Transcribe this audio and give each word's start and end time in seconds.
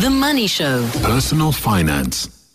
The 0.00 0.08
Money 0.08 0.46
Show. 0.46 0.88
Personal 1.02 1.52
finance. 1.52 2.48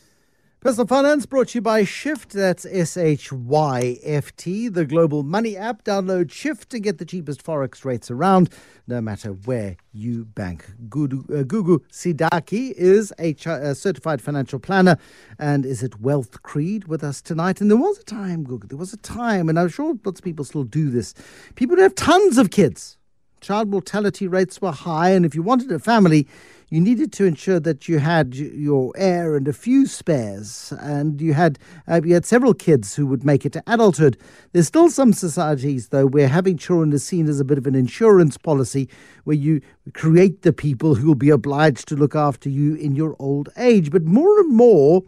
Personal 0.61 0.87
Finance 0.87 1.27
brought 1.27 1.49
to 1.49 1.59
you 1.59 1.61
by 1.61 1.83
Shyft. 1.83 2.29
That's 2.29 2.65
S 2.65 2.97
H 2.97 3.31
Y 3.31 3.99
F 4.01 4.35
T, 4.35 4.67
the 4.67 4.83
global 4.83 5.21
money 5.21 5.55
app. 5.55 5.83
Download 5.83 6.25
Shyft 6.25 6.69
to 6.69 6.79
get 6.79 6.97
the 6.97 7.05
cheapest 7.05 7.45
forex 7.45 7.85
rates 7.85 8.09
around, 8.09 8.49
no 8.87 8.99
matter 8.99 9.29
where 9.29 9.77
you 9.93 10.25
bank. 10.25 10.65
Gugu, 10.89 11.19
uh, 11.29 11.43
Gugu 11.43 11.81
Sidaki 11.91 12.71
is 12.71 13.13
a, 13.19 13.35
ch- 13.35 13.45
a 13.45 13.75
certified 13.75 14.23
financial 14.23 14.57
planner 14.57 14.97
and 15.37 15.67
is 15.67 15.83
at 15.83 16.01
Wealth 16.01 16.41
Creed 16.41 16.87
with 16.87 17.03
us 17.03 17.21
tonight. 17.21 17.61
And 17.61 17.69
there 17.69 17.77
was 17.77 17.99
a 17.99 18.03
time, 18.05 18.43
Gugu, 18.43 18.69
there 18.69 18.77
was 18.79 18.91
a 18.91 18.97
time, 18.97 19.49
and 19.49 19.59
I'm 19.59 19.69
sure 19.69 19.93
lots 20.03 20.19
of 20.19 20.23
people 20.23 20.45
still 20.45 20.63
do 20.63 20.89
this. 20.89 21.13
People 21.53 21.77
have 21.77 21.93
tons 21.93 22.39
of 22.39 22.49
kids. 22.49 22.97
Child 23.39 23.69
mortality 23.69 24.27
rates 24.27 24.59
were 24.59 24.71
high, 24.71 25.11
and 25.11 25.23
if 25.23 25.35
you 25.35 25.43
wanted 25.43 25.71
a 25.71 25.77
family, 25.77 26.27
you 26.69 26.81
needed 26.81 27.13
to 27.13 27.25
ensure 27.25 27.59
that 27.59 27.87
you 27.87 27.99
had 27.99 28.33
your 28.35 28.91
heir 28.95 29.35
and 29.35 29.47
a 29.47 29.53
few 29.53 29.85
spares, 29.85 30.73
and 30.79 31.21
you 31.21 31.33
had 31.33 31.59
uh, 31.87 32.01
you 32.03 32.13
had 32.13 32.25
several 32.25 32.53
kids 32.53 32.95
who 32.95 33.05
would 33.05 33.23
make 33.23 33.45
it 33.45 33.53
to 33.53 33.63
adulthood. 33.67 34.17
There's 34.51 34.67
still 34.67 34.89
some 34.89 35.13
societies 35.13 35.89
though 35.89 36.07
where 36.07 36.27
having 36.27 36.57
children 36.57 36.91
is 36.93 37.05
seen 37.05 37.27
as 37.27 37.39
a 37.39 37.45
bit 37.45 37.57
of 37.57 37.67
an 37.67 37.75
insurance 37.75 38.37
policy, 38.37 38.89
where 39.25 39.35
you 39.35 39.61
create 39.93 40.41
the 40.41 40.53
people 40.53 40.95
who 40.95 41.07
will 41.07 41.15
be 41.15 41.29
obliged 41.29 41.87
to 41.89 41.95
look 41.95 42.15
after 42.15 42.49
you 42.49 42.75
in 42.75 42.95
your 42.95 43.15
old 43.19 43.49
age. 43.57 43.91
But 43.91 44.05
more 44.05 44.39
and 44.39 44.53
more, 44.53 45.03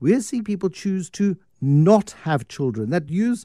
we're 0.00 0.20
seeing 0.20 0.44
people 0.44 0.68
choose 0.68 1.08
to 1.10 1.36
not 1.60 2.14
have 2.22 2.48
children. 2.48 2.90
That 2.90 3.08
use 3.08 3.44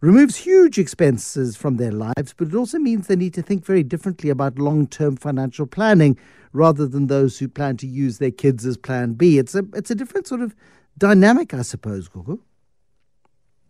removes 0.00 0.36
huge 0.36 0.78
expenses 0.78 1.56
from 1.56 1.76
their 1.76 1.92
lives, 1.92 2.34
but 2.36 2.48
it 2.48 2.54
also 2.54 2.78
means 2.78 3.06
they 3.06 3.16
need 3.16 3.32
to 3.34 3.40
think 3.42 3.64
very 3.64 3.82
differently 3.82 4.28
about 4.28 4.58
long 4.58 4.86
term 4.86 5.16
financial 5.16 5.66
planning 5.66 6.18
rather 6.54 6.86
than 6.86 7.08
those 7.08 7.38
who 7.38 7.48
plan 7.48 7.76
to 7.76 7.86
use 7.86 8.16
their 8.18 8.30
kids 8.30 8.64
as 8.64 8.78
plan 8.78 9.12
B. 9.12 9.36
It's 9.38 9.54
a, 9.54 9.64
it's 9.74 9.90
a 9.90 9.94
different 9.94 10.26
sort 10.26 10.40
of 10.40 10.54
dynamic, 10.96 11.52
I 11.52 11.62
suppose, 11.62 12.08
Gugu. 12.08 12.38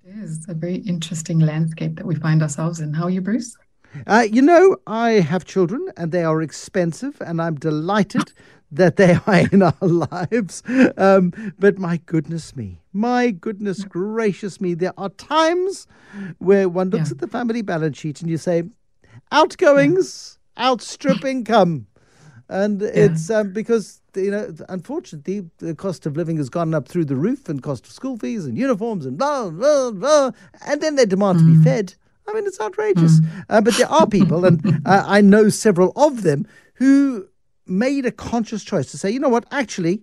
It 0.07 0.15
is 0.17 0.45
a 0.49 0.55
very 0.55 0.77
interesting 0.77 1.39
landscape 1.41 1.97
that 1.97 2.07
we 2.07 2.15
find 2.15 2.43
ourselves 2.43 2.79
in. 2.81 2.93
How 2.93 3.05
are 3.05 3.11
you, 3.11 3.23
Bruce? 3.23 3.57
Uh, 4.07 4.27
you 4.31 4.43
know, 4.43 4.77
I 4.87 5.13
have 5.13 5.45
children 5.47 5.89
and 5.97 6.13
they 6.13 6.25
are 6.25 6.43
expensive, 6.43 7.21
and 7.23 7.41
I'm 7.41 7.55
delighted 7.55 8.33
that 8.73 8.97
they 8.97 9.15
are 9.27 9.49
in 9.51 9.63
our 9.63 9.75
lives. 9.81 10.63
Um, 10.99 11.33
but 11.59 11.79
my 11.79 11.99
goodness 12.05 12.55
me, 12.55 12.83
my 12.93 13.31
goodness 13.31 13.85
gracious 13.85 14.61
me, 14.61 14.75
there 14.75 14.93
are 14.99 15.09
times 15.11 15.87
where 16.39 16.69
one 16.69 16.91
looks 16.91 17.09
Yeah. 17.09 17.13
at 17.15 17.19
the 17.19 17.29
family 17.29 17.63
balance 17.63 17.97
sheet 17.97 18.21
and 18.21 18.29
you 18.29 18.37
say, 18.37 18.65
outgoings 19.33 20.39
outstrip 20.59 21.25
income. 21.25 21.87
And 22.49 22.83
it's 22.83 23.31
um, 23.31 23.53
because, 23.53 24.03
you 24.15 24.31
know, 24.31 24.55
unfortunately, 24.69 25.49
the 25.59 25.75
cost 25.75 26.05
of 26.05 26.17
living 26.17 26.37
has 26.37 26.51
gone 26.51 26.75
up 26.75 26.89
through 26.89 27.07
the 27.07 27.17
roof 27.17 27.49
and 27.49 27.63
cost 27.63 27.87
of 27.87 27.93
school 27.93 28.19
fees 28.19 28.45
and 28.45 28.59
uniforms 28.59 29.07
and 29.07 29.17
blah, 29.17 29.49
blah, 29.49 29.91
blah. 29.91 30.31
And 30.67 30.81
then 30.83 30.97
they 30.97 31.07
demand 31.07 31.39
to 31.39 31.45
be 31.45 31.63
fed. 31.65 31.95
I 32.29 32.33
mean, 32.33 32.47
it's 32.47 32.61
outrageous. 32.61 33.21
Uh, 33.49 33.61
but 33.61 33.75
there 33.77 33.91
are 33.91 34.07
people, 34.07 34.45
and 34.45 34.83
uh, 34.87 35.05
I 35.07 35.21
know 35.21 35.49
several 35.49 35.93
of 35.97 36.23
them, 36.23 36.47
who 36.75 37.29
made 37.67 38.05
a 38.05 38.11
conscious 38.11 38.63
choice 38.63 38.91
to 38.91 38.99
say, 38.99 39.11
you 39.11 39.21
know 39.21 39.29
what, 39.29 39.47
actually, 39.51 40.03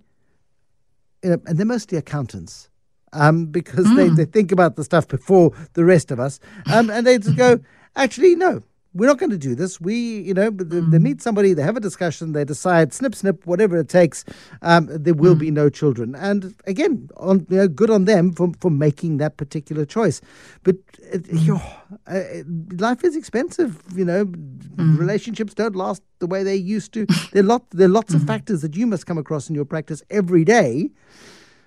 you 1.24 1.32
know, 1.32 1.42
and 1.46 1.58
they're 1.58 1.66
mostly 1.66 1.98
accountants. 1.98 2.70
Um, 3.14 3.48
because 3.48 3.94
they, 3.98 4.08
they 4.08 4.24
think 4.24 4.54
about 4.54 4.78
the 4.78 4.86
stuff 4.86 5.06
before 5.06 5.52
the 5.74 5.84
rest 5.84 6.12
of 6.12 6.20
us. 6.20 6.40
Um, 6.72 6.90
and 6.90 7.06
they 7.06 7.18
just 7.18 7.36
go, 7.36 7.60
actually, 7.98 8.36
no, 8.36 8.62
we're 8.94 9.08
not 9.08 9.18
going 9.18 9.30
to 9.30 9.38
do 9.38 9.56
this. 9.56 9.80
We, 9.80 10.20
you 10.20 10.34
know, 10.34 10.50
they, 10.50 10.64
they 10.80 10.98
mm. 10.98 11.02
meet 11.02 11.22
somebody, 11.22 11.54
they 11.54 11.62
have 11.62 11.78
a 11.78 11.82
discussion, 11.82 12.34
they 12.34 12.44
decide, 12.44 12.94
snip, 12.94 13.16
snip, 13.16 13.46
whatever 13.46 13.78
it 13.78 13.88
takes, 13.88 14.26
um, 14.62 14.88
there 14.90 15.14
will 15.14 15.36
be 15.36 15.50
mm. 15.50 15.54
no 15.54 15.70
children. 15.70 16.14
And 16.16 16.54
again, 16.68 17.10
on, 17.18 17.46
you 17.50 17.58
know, 17.58 17.68
good 17.68 17.90
on 17.90 18.06
them 18.06 18.34
for, 18.34 18.52
for 18.60 18.70
making 18.70 19.18
that 19.18 19.38
particular 19.38 19.86
choice. 19.86 20.22
But 20.64 20.76
it, 21.00 21.26
yo, 21.32 21.62
uh, 22.08 22.22
life 22.78 23.04
is 23.04 23.16
expensive, 23.16 23.82
you 23.96 24.06
know, 24.06 24.32
relationships 24.78 25.54
don't 25.54 25.76
last 25.76 26.02
the 26.20 26.28
way 26.28 26.44
they 26.44 26.56
used 26.56 26.94
to. 26.94 27.06
There 27.32 27.44
are, 27.44 27.46
lot, 27.46 27.70
there 27.72 27.88
are 27.88 27.92
lots 27.92 28.14
of 28.14 28.24
factors 28.24 28.62
that 28.62 28.76
you 28.76 28.86
must 28.88 29.06
come 29.06 29.18
across 29.18 29.50
in 29.50 29.56
your 29.56 29.66
practice 29.66 30.04
every 30.10 30.44
day 30.44 30.90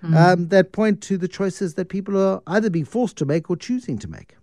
um, 0.03 0.49
that 0.49 0.71
point 0.71 1.01
to 1.03 1.17
the 1.17 1.27
choices 1.27 1.73
that 1.73 1.89
people 1.89 2.21
are 2.21 2.41
either 2.47 2.69
being 2.69 2.85
forced 2.85 3.17
to 3.17 3.25
make 3.25 3.49
or 3.49 3.55
choosing 3.55 3.97
to 3.99 4.07
make. 4.07 4.35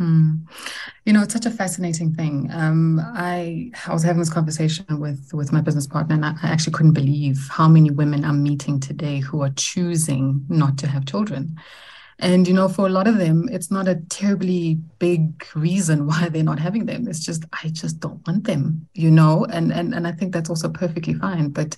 Mm. 0.00 0.46
You 1.06 1.12
know, 1.14 1.22
it's 1.22 1.32
such 1.32 1.46
a 1.46 1.50
fascinating 1.50 2.14
thing. 2.14 2.50
Um, 2.52 3.00
I 3.02 3.70
I 3.86 3.92
was 3.94 4.02
having 4.02 4.20
this 4.20 4.32
conversation 4.32 4.84
with 5.00 5.32
with 5.32 5.52
my 5.52 5.62
business 5.62 5.86
partner, 5.86 6.16
and 6.16 6.24
I, 6.24 6.34
I 6.42 6.48
actually 6.48 6.74
couldn't 6.74 6.92
believe 6.92 7.48
how 7.50 7.66
many 7.66 7.90
women 7.90 8.24
I'm 8.24 8.42
meeting 8.42 8.78
today 8.78 9.20
who 9.20 9.42
are 9.42 9.50
choosing 9.50 10.44
not 10.48 10.76
to 10.78 10.86
have 10.86 11.06
children. 11.06 11.56
And 12.18 12.48
you 12.48 12.54
know, 12.54 12.68
for 12.68 12.86
a 12.86 12.90
lot 12.90 13.06
of 13.06 13.18
them, 13.18 13.48
it's 13.52 13.70
not 13.70 13.88
a 13.88 13.96
terribly 14.08 14.78
big 14.98 15.46
reason 15.54 16.06
why 16.06 16.28
they're 16.28 16.42
not 16.42 16.58
having 16.58 16.86
them. 16.86 17.06
It's 17.08 17.24
just 17.24 17.44
I 17.52 17.68
just 17.68 18.00
don't 18.00 18.26
want 18.26 18.44
them, 18.44 18.88
you 18.94 19.10
know. 19.10 19.44
And 19.46 19.72
and 19.72 19.94
and 19.94 20.06
I 20.06 20.12
think 20.12 20.32
that's 20.32 20.48
also 20.48 20.68
perfectly 20.68 21.14
fine. 21.14 21.50
But 21.50 21.76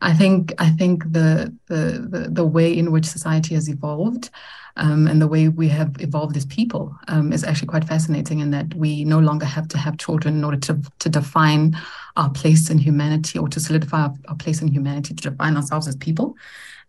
I 0.00 0.12
think 0.12 0.52
I 0.58 0.70
think 0.70 1.04
the 1.12 1.54
the 1.68 2.06
the, 2.10 2.28
the 2.30 2.44
way 2.44 2.76
in 2.76 2.90
which 2.90 3.06
society 3.06 3.54
has 3.54 3.68
evolved. 3.68 4.30
Um, 4.78 5.06
and 5.06 5.22
the 5.22 5.26
way 5.26 5.48
we 5.48 5.68
have 5.68 5.96
evolved 6.00 6.36
as 6.36 6.44
people 6.44 6.94
um, 7.08 7.32
is 7.32 7.44
actually 7.44 7.68
quite 7.68 7.86
fascinating 7.86 8.40
in 8.40 8.50
that 8.50 8.74
we 8.74 9.04
no 9.04 9.18
longer 9.18 9.46
have 9.46 9.68
to 9.68 9.78
have 9.78 9.96
children 9.96 10.36
in 10.36 10.44
order 10.44 10.58
to, 10.58 10.78
to 10.98 11.08
define 11.08 11.74
our 12.18 12.28
place 12.28 12.68
in 12.68 12.76
humanity 12.76 13.38
or 13.38 13.48
to 13.48 13.58
solidify 13.58 14.02
our, 14.02 14.14
our 14.28 14.36
place 14.36 14.60
in 14.60 14.68
humanity, 14.68 15.14
to 15.14 15.30
define 15.30 15.56
ourselves 15.56 15.88
as 15.88 15.96
people. 15.96 16.36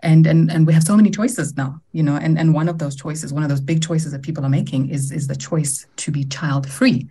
And, 0.02 0.28
and 0.28 0.52
and 0.52 0.68
we 0.68 0.74
have 0.74 0.84
so 0.84 0.96
many 0.96 1.10
choices 1.10 1.58
now, 1.58 1.82
you 1.92 2.04
know, 2.04 2.16
and, 2.16 2.38
and 2.38 2.54
one 2.54 2.70
of 2.70 2.78
those 2.78 2.96
choices, 2.96 3.34
one 3.34 3.42
of 3.42 3.50
those 3.50 3.62
big 3.62 3.82
choices 3.82 4.12
that 4.12 4.22
people 4.22 4.46
are 4.46 4.50
making 4.50 4.90
is 4.90 5.12
is 5.12 5.26
the 5.26 5.36
choice 5.36 5.88
to 5.96 6.12
be 6.12 6.24
child 6.24 6.70
free, 6.70 7.08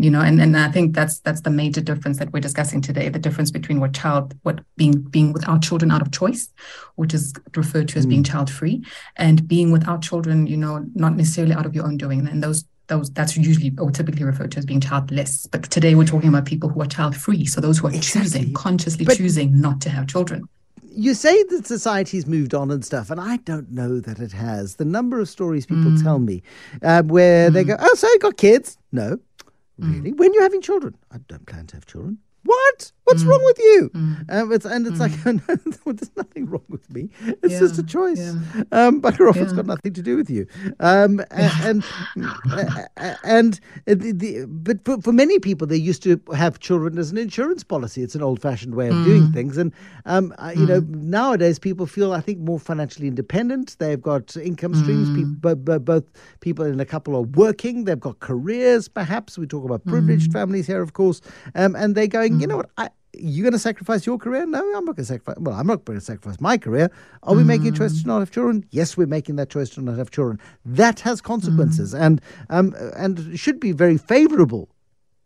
you 0.00 0.12
know, 0.12 0.20
and, 0.20 0.40
and 0.40 0.56
I 0.56 0.70
think 0.70 0.94
that's 0.94 1.18
that's 1.18 1.40
the 1.40 1.50
major 1.50 1.80
difference 1.80 2.18
that 2.18 2.32
we're 2.32 2.38
discussing 2.38 2.80
today, 2.80 3.08
the 3.08 3.18
difference 3.18 3.50
between 3.50 3.80
what 3.80 3.92
child 3.92 4.34
what 4.44 4.60
being 4.76 5.00
being 5.00 5.32
without 5.32 5.62
children 5.62 5.90
out 5.90 6.00
of 6.00 6.12
choice, 6.12 6.48
which 6.94 7.12
is 7.12 7.34
referred 7.56 7.88
to 7.88 7.98
as 7.98 8.06
being 8.06 8.20
hmm. 8.20 8.30
child 8.30 8.50
free, 8.50 8.84
and 9.16 9.48
being 9.48 9.72
without 9.72 10.00
children, 10.00 10.46
you 10.46 10.56
know, 10.56 10.86
not 10.94 11.16
necessarily 11.16 11.54
out 11.54 11.66
of 11.66 11.74
your 11.74 11.84
own 11.84 11.96
doing. 11.96 12.28
And 12.28 12.40
those 12.40 12.64
those 12.86 13.10
that's 13.10 13.36
usually 13.36 13.72
or 13.78 13.90
typically 13.90 14.24
referred 14.24 14.52
to 14.52 14.58
as 14.58 14.64
being 14.64 14.80
childless. 14.80 15.46
But 15.48 15.64
today 15.64 15.96
we're 15.96 16.06
talking 16.06 16.28
about 16.28 16.44
people 16.44 16.68
who 16.68 16.80
are 16.80 16.86
child 16.86 17.16
free. 17.16 17.44
So 17.44 17.60
those 17.60 17.78
who 17.78 17.88
are 17.88 17.92
Exactly. 17.92 18.22
choosing, 18.22 18.54
consciously 18.54 19.04
But- 19.04 19.16
choosing 19.16 19.60
not 19.60 19.80
to 19.80 19.90
have 19.90 20.06
children. 20.06 20.48
You 20.98 21.14
say 21.14 21.44
that 21.44 21.64
society's 21.64 22.26
moved 22.26 22.54
on 22.54 22.72
and 22.72 22.84
stuff, 22.84 23.08
and 23.08 23.20
I 23.20 23.36
don't 23.36 23.70
know 23.70 24.00
that 24.00 24.18
it 24.18 24.32
has. 24.32 24.74
The 24.76 24.84
number 24.84 25.20
of 25.20 25.28
stories 25.28 25.64
people 25.64 25.92
mm. 25.92 26.02
tell 26.02 26.18
me 26.18 26.42
uh, 26.82 27.04
where 27.04 27.50
they 27.50 27.62
mm. 27.62 27.68
go, 27.68 27.76
"Oh, 27.78 27.94
so 27.94 28.08
you 28.08 28.18
got 28.18 28.36
kids?" 28.36 28.78
No, 28.90 29.16
mm. 29.80 29.94
really. 29.94 30.12
When 30.12 30.34
you're 30.34 30.42
having 30.42 30.60
children, 30.60 30.96
I 31.12 31.18
don't 31.28 31.46
plan 31.46 31.68
to 31.68 31.76
have 31.76 31.86
children. 31.86 32.18
What? 32.42 32.90
What's 33.08 33.24
wrong 33.24 33.42
with 33.44 33.58
you? 33.58 33.90
Um, 34.28 34.52
it's, 34.52 34.66
and 34.66 34.86
it's 34.86 35.00
like, 35.00 35.12
no, 35.26 35.40
there's 35.86 36.10
nothing 36.16 36.46
wrong 36.46 36.64
with 36.68 36.88
me. 36.92 37.08
It's 37.42 37.58
just 37.58 37.78
a 37.78 37.82
choice. 37.82 38.18
yeah. 38.20 38.62
Um, 38.72 39.00
bugger 39.00 39.28
off. 39.30 39.36
It's 39.36 39.50
Yeah. 39.52 39.56
got 39.56 39.66
nothing 39.66 39.92
to 39.94 40.02
do 40.02 40.16
with 40.16 40.28
you. 40.28 40.46
Um, 40.80 41.20
and 41.30 41.82
and, 42.96 43.14
and 43.24 43.60
the, 43.86 44.12
the, 44.12 44.44
but 44.46 44.84
for, 44.84 45.00
for 45.00 45.12
many 45.12 45.38
people, 45.38 45.66
they 45.66 45.76
used 45.76 46.02
to 46.02 46.20
have 46.34 46.58
children 46.60 46.98
as 46.98 47.10
an 47.10 47.18
insurance 47.18 47.64
policy. 47.64 48.02
It's 48.02 48.14
an 48.14 48.22
old-fashioned 48.22 48.74
way 48.74 48.88
of 48.88 49.04
doing 49.04 49.32
things. 49.32 49.56
And 49.56 49.72
um, 50.06 50.34
uh, 50.38 50.52
you 50.54 50.66
know, 50.66 50.80
nowadays 50.88 51.58
people 51.58 51.86
feel, 51.86 52.12
I 52.12 52.20
think, 52.20 52.38
more 52.40 52.58
financially 52.58 53.08
independent. 53.08 53.76
They've 53.78 54.00
got 54.00 54.36
income 54.36 54.74
streams. 54.74 55.08
People, 55.10 55.56
bo- 55.56 55.78
both 55.78 56.04
people 56.40 56.64
in 56.64 56.78
a 56.80 56.84
couple 56.84 57.14
are 57.16 57.22
working. 57.22 57.84
They've 57.84 57.98
got 57.98 58.20
careers. 58.20 58.88
Perhaps 58.88 59.38
we 59.38 59.46
talk 59.46 59.64
about 59.64 59.84
privileged 59.86 60.32
families 60.32 60.66
here, 60.66 60.82
of 60.82 60.92
course. 60.92 61.20
Um, 61.54 61.74
and 61.76 61.94
they're 61.94 62.06
going, 62.06 62.40
you 62.40 62.46
know 62.46 62.56
what? 62.58 62.70
I, 62.76 62.90
you're 63.14 63.42
going 63.42 63.52
to 63.52 63.58
sacrifice 63.58 64.06
your 64.06 64.18
career? 64.18 64.46
No, 64.46 64.58
I'm 64.58 64.84
not 64.84 64.96
going 64.96 64.96
to 64.96 65.04
sacrifice. 65.04 65.36
Well, 65.38 65.54
I'm 65.54 65.66
not 65.66 65.84
going 65.84 65.98
to 65.98 66.04
sacrifice 66.04 66.40
my 66.40 66.58
career. 66.58 66.90
Are 67.22 67.34
we 67.34 67.44
making 67.44 67.68
a 67.68 67.72
choice 67.72 67.98
to 67.98 68.04
mm. 68.04 68.06
not 68.06 68.18
have 68.20 68.30
children? 68.30 68.64
Yes, 68.70 68.96
we're 68.96 69.06
making 69.06 69.36
that 69.36 69.50
choice 69.50 69.70
to 69.70 69.80
not 69.80 69.96
have 69.96 70.10
children. 70.10 70.38
That 70.64 71.00
has 71.00 71.20
consequences, 71.20 71.94
mm. 71.94 72.00
and 72.00 72.20
um, 72.50 72.74
and 72.96 73.38
should 73.38 73.60
be 73.60 73.72
very 73.72 73.96
favourable 73.96 74.68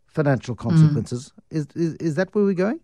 financial 0.07 0.55
consequences. 0.55 1.33
Mm. 1.51 1.57
Is, 1.57 1.67
is 1.75 1.95
is 1.95 2.15
that 2.15 2.33
where 2.33 2.45
we're 2.45 2.53
going? 2.53 2.79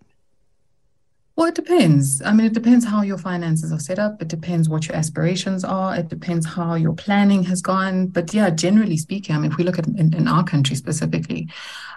Well, 1.39 1.47
it 1.47 1.55
depends. 1.55 2.21
I 2.21 2.33
mean, 2.33 2.47
it 2.47 2.53
depends 2.53 2.83
how 2.83 3.01
your 3.01 3.17
finances 3.17 3.71
are 3.71 3.79
set 3.79 3.97
up. 3.97 4.21
It 4.21 4.27
depends 4.27 4.67
what 4.67 4.89
your 4.89 4.97
aspirations 4.97 5.63
are. 5.63 5.95
It 5.95 6.09
depends 6.09 6.45
how 6.45 6.75
your 6.75 6.91
planning 6.91 7.45
has 7.45 7.61
gone. 7.61 8.07
But 8.07 8.33
yeah, 8.33 8.49
generally 8.49 8.97
speaking, 8.97 9.33
I 9.33 9.39
mean, 9.39 9.49
if 9.49 9.57
we 9.57 9.63
look 9.63 9.79
at 9.79 9.87
in, 9.87 10.13
in 10.13 10.27
our 10.27 10.43
country 10.43 10.75
specifically, 10.75 11.47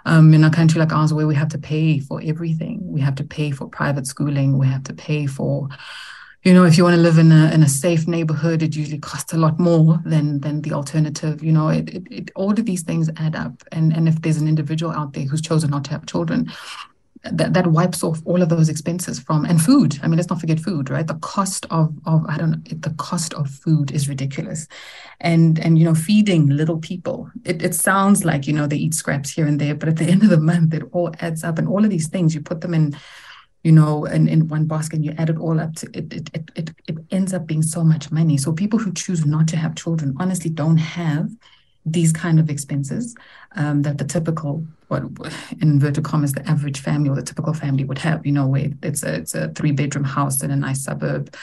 um, 0.05 0.33
in 0.33 0.45
a 0.45 0.49
country 0.49 0.79
like 0.79 0.93
ours 0.93 1.13
where 1.13 1.27
we 1.27 1.35
have 1.35 1.49
to 1.49 1.57
pay 1.57 1.99
for 1.99 2.21
everything, 2.23 2.89
we 2.89 3.01
have 3.01 3.15
to 3.15 3.25
pay 3.25 3.51
for 3.51 3.67
private 3.67 4.07
schooling, 4.07 4.57
we 4.57 4.67
have 4.67 4.85
to 4.85 4.93
pay 4.93 5.25
for, 5.25 5.67
you 6.43 6.53
know, 6.53 6.63
if 6.63 6.77
you 6.77 6.85
want 6.85 6.95
to 6.95 7.01
live 7.01 7.17
in 7.17 7.33
a 7.33 7.51
in 7.51 7.63
a 7.63 7.67
safe 7.67 8.07
neighborhood, 8.07 8.63
it 8.63 8.77
usually 8.77 8.99
costs 8.99 9.33
a 9.33 9.37
lot 9.37 9.59
more 9.59 9.99
than 10.05 10.39
than 10.39 10.61
the 10.61 10.71
alternative. 10.71 11.43
You 11.43 11.51
know, 11.51 11.67
it, 11.67 11.89
it, 11.89 12.03
it 12.09 12.31
all 12.37 12.51
of 12.51 12.65
these 12.65 12.83
things 12.83 13.09
add 13.17 13.35
up. 13.35 13.61
And 13.73 13.91
and 13.91 14.07
if 14.07 14.21
there's 14.21 14.37
an 14.37 14.47
individual 14.47 14.93
out 14.93 15.11
there 15.11 15.25
who's 15.25 15.41
chosen 15.41 15.71
not 15.71 15.83
to 15.83 15.91
have 15.91 16.05
children, 16.05 16.49
that, 17.31 17.53
that 17.53 17.67
wipes 17.67 18.03
off 18.03 18.21
all 18.25 18.41
of 18.41 18.49
those 18.49 18.67
expenses 18.67 19.19
from 19.19 19.45
and 19.45 19.61
food. 19.61 19.97
I 20.03 20.07
mean, 20.07 20.17
let's 20.17 20.29
not 20.29 20.41
forget 20.41 20.59
food, 20.59 20.89
right? 20.89 21.07
The 21.07 21.15
cost 21.15 21.65
of 21.69 21.93
of 22.05 22.25
I 22.27 22.37
don't 22.37 22.51
know, 22.51 22.77
the 22.79 22.93
cost 22.97 23.33
of 23.33 23.49
food 23.49 23.91
is 23.91 24.09
ridiculous, 24.09 24.67
and 25.21 25.57
and 25.59 25.79
you 25.79 25.85
know, 25.85 25.95
feeding 25.95 26.47
little 26.47 26.79
people. 26.79 27.29
It 27.45 27.61
it 27.63 27.75
sounds 27.75 28.25
like 28.25 28.45
you 28.45 28.53
know 28.53 28.67
they 28.67 28.77
eat 28.77 28.93
scraps 28.93 29.31
here 29.31 29.47
and 29.47 29.59
there, 29.59 29.75
but 29.75 29.89
at 29.89 29.97
the 29.97 30.05
end 30.11 30.23
of 30.23 30.29
the 30.29 30.39
month, 30.39 30.73
it 30.73 30.83
all 30.91 31.13
adds 31.19 31.43
up, 31.43 31.57
and 31.57 31.67
all 31.67 31.83
of 31.83 31.89
these 31.89 32.09
things 32.09 32.35
you 32.35 32.41
put 32.41 32.61
them 32.61 32.73
in 32.73 32.95
you 33.63 33.71
know, 33.71 34.03
in, 34.03 34.27
in 34.27 34.49
one 34.49 34.67
basket 34.67 34.97
and 34.97 35.05
you 35.05 35.13
add 35.17 35.29
it 35.29 35.37
all 35.37 35.57
up 35.57 35.73
to 35.73 35.87
it, 35.93 36.11
it, 36.11 36.29
it, 36.33 36.51
it, 36.53 36.71
it 36.85 36.97
ends 37.11 37.33
up 37.33 37.47
being 37.47 37.61
so 37.61 37.81
much 37.81 38.11
money. 38.11 38.37
So 38.37 38.51
people 38.51 38.77
who 38.77 38.91
choose 38.91 39.25
not 39.25 39.47
to 39.47 39.55
have 39.55 39.75
children 39.75 40.13
honestly 40.19 40.49
don't 40.49 40.75
have 40.75 41.29
these 41.85 42.11
kind 42.11 42.39
of 42.39 42.49
expenses 42.49 43.15
um, 43.55 43.81
that 43.83 43.97
the 43.97 44.05
typical 44.05 44.65
what 44.87 45.03
in 45.61 45.73
inverted 45.73 46.03
commas 46.03 46.33
the 46.33 46.47
average 46.47 46.79
family 46.79 47.09
or 47.09 47.15
the 47.15 47.23
typical 47.23 47.53
family 47.53 47.83
would 47.83 47.97
have. 47.97 48.25
You 48.25 48.31
know 48.31 48.47
where 48.47 48.69
it's 48.83 49.03
a 49.03 49.15
it's 49.15 49.35
a 49.35 49.49
three 49.49 49.71
bedroom 49.71 50.03
house 50.03 50.43
in 50.43 50.51
a 50.51 50.55
nice 50.55 50.83
suburb 50.83 51.35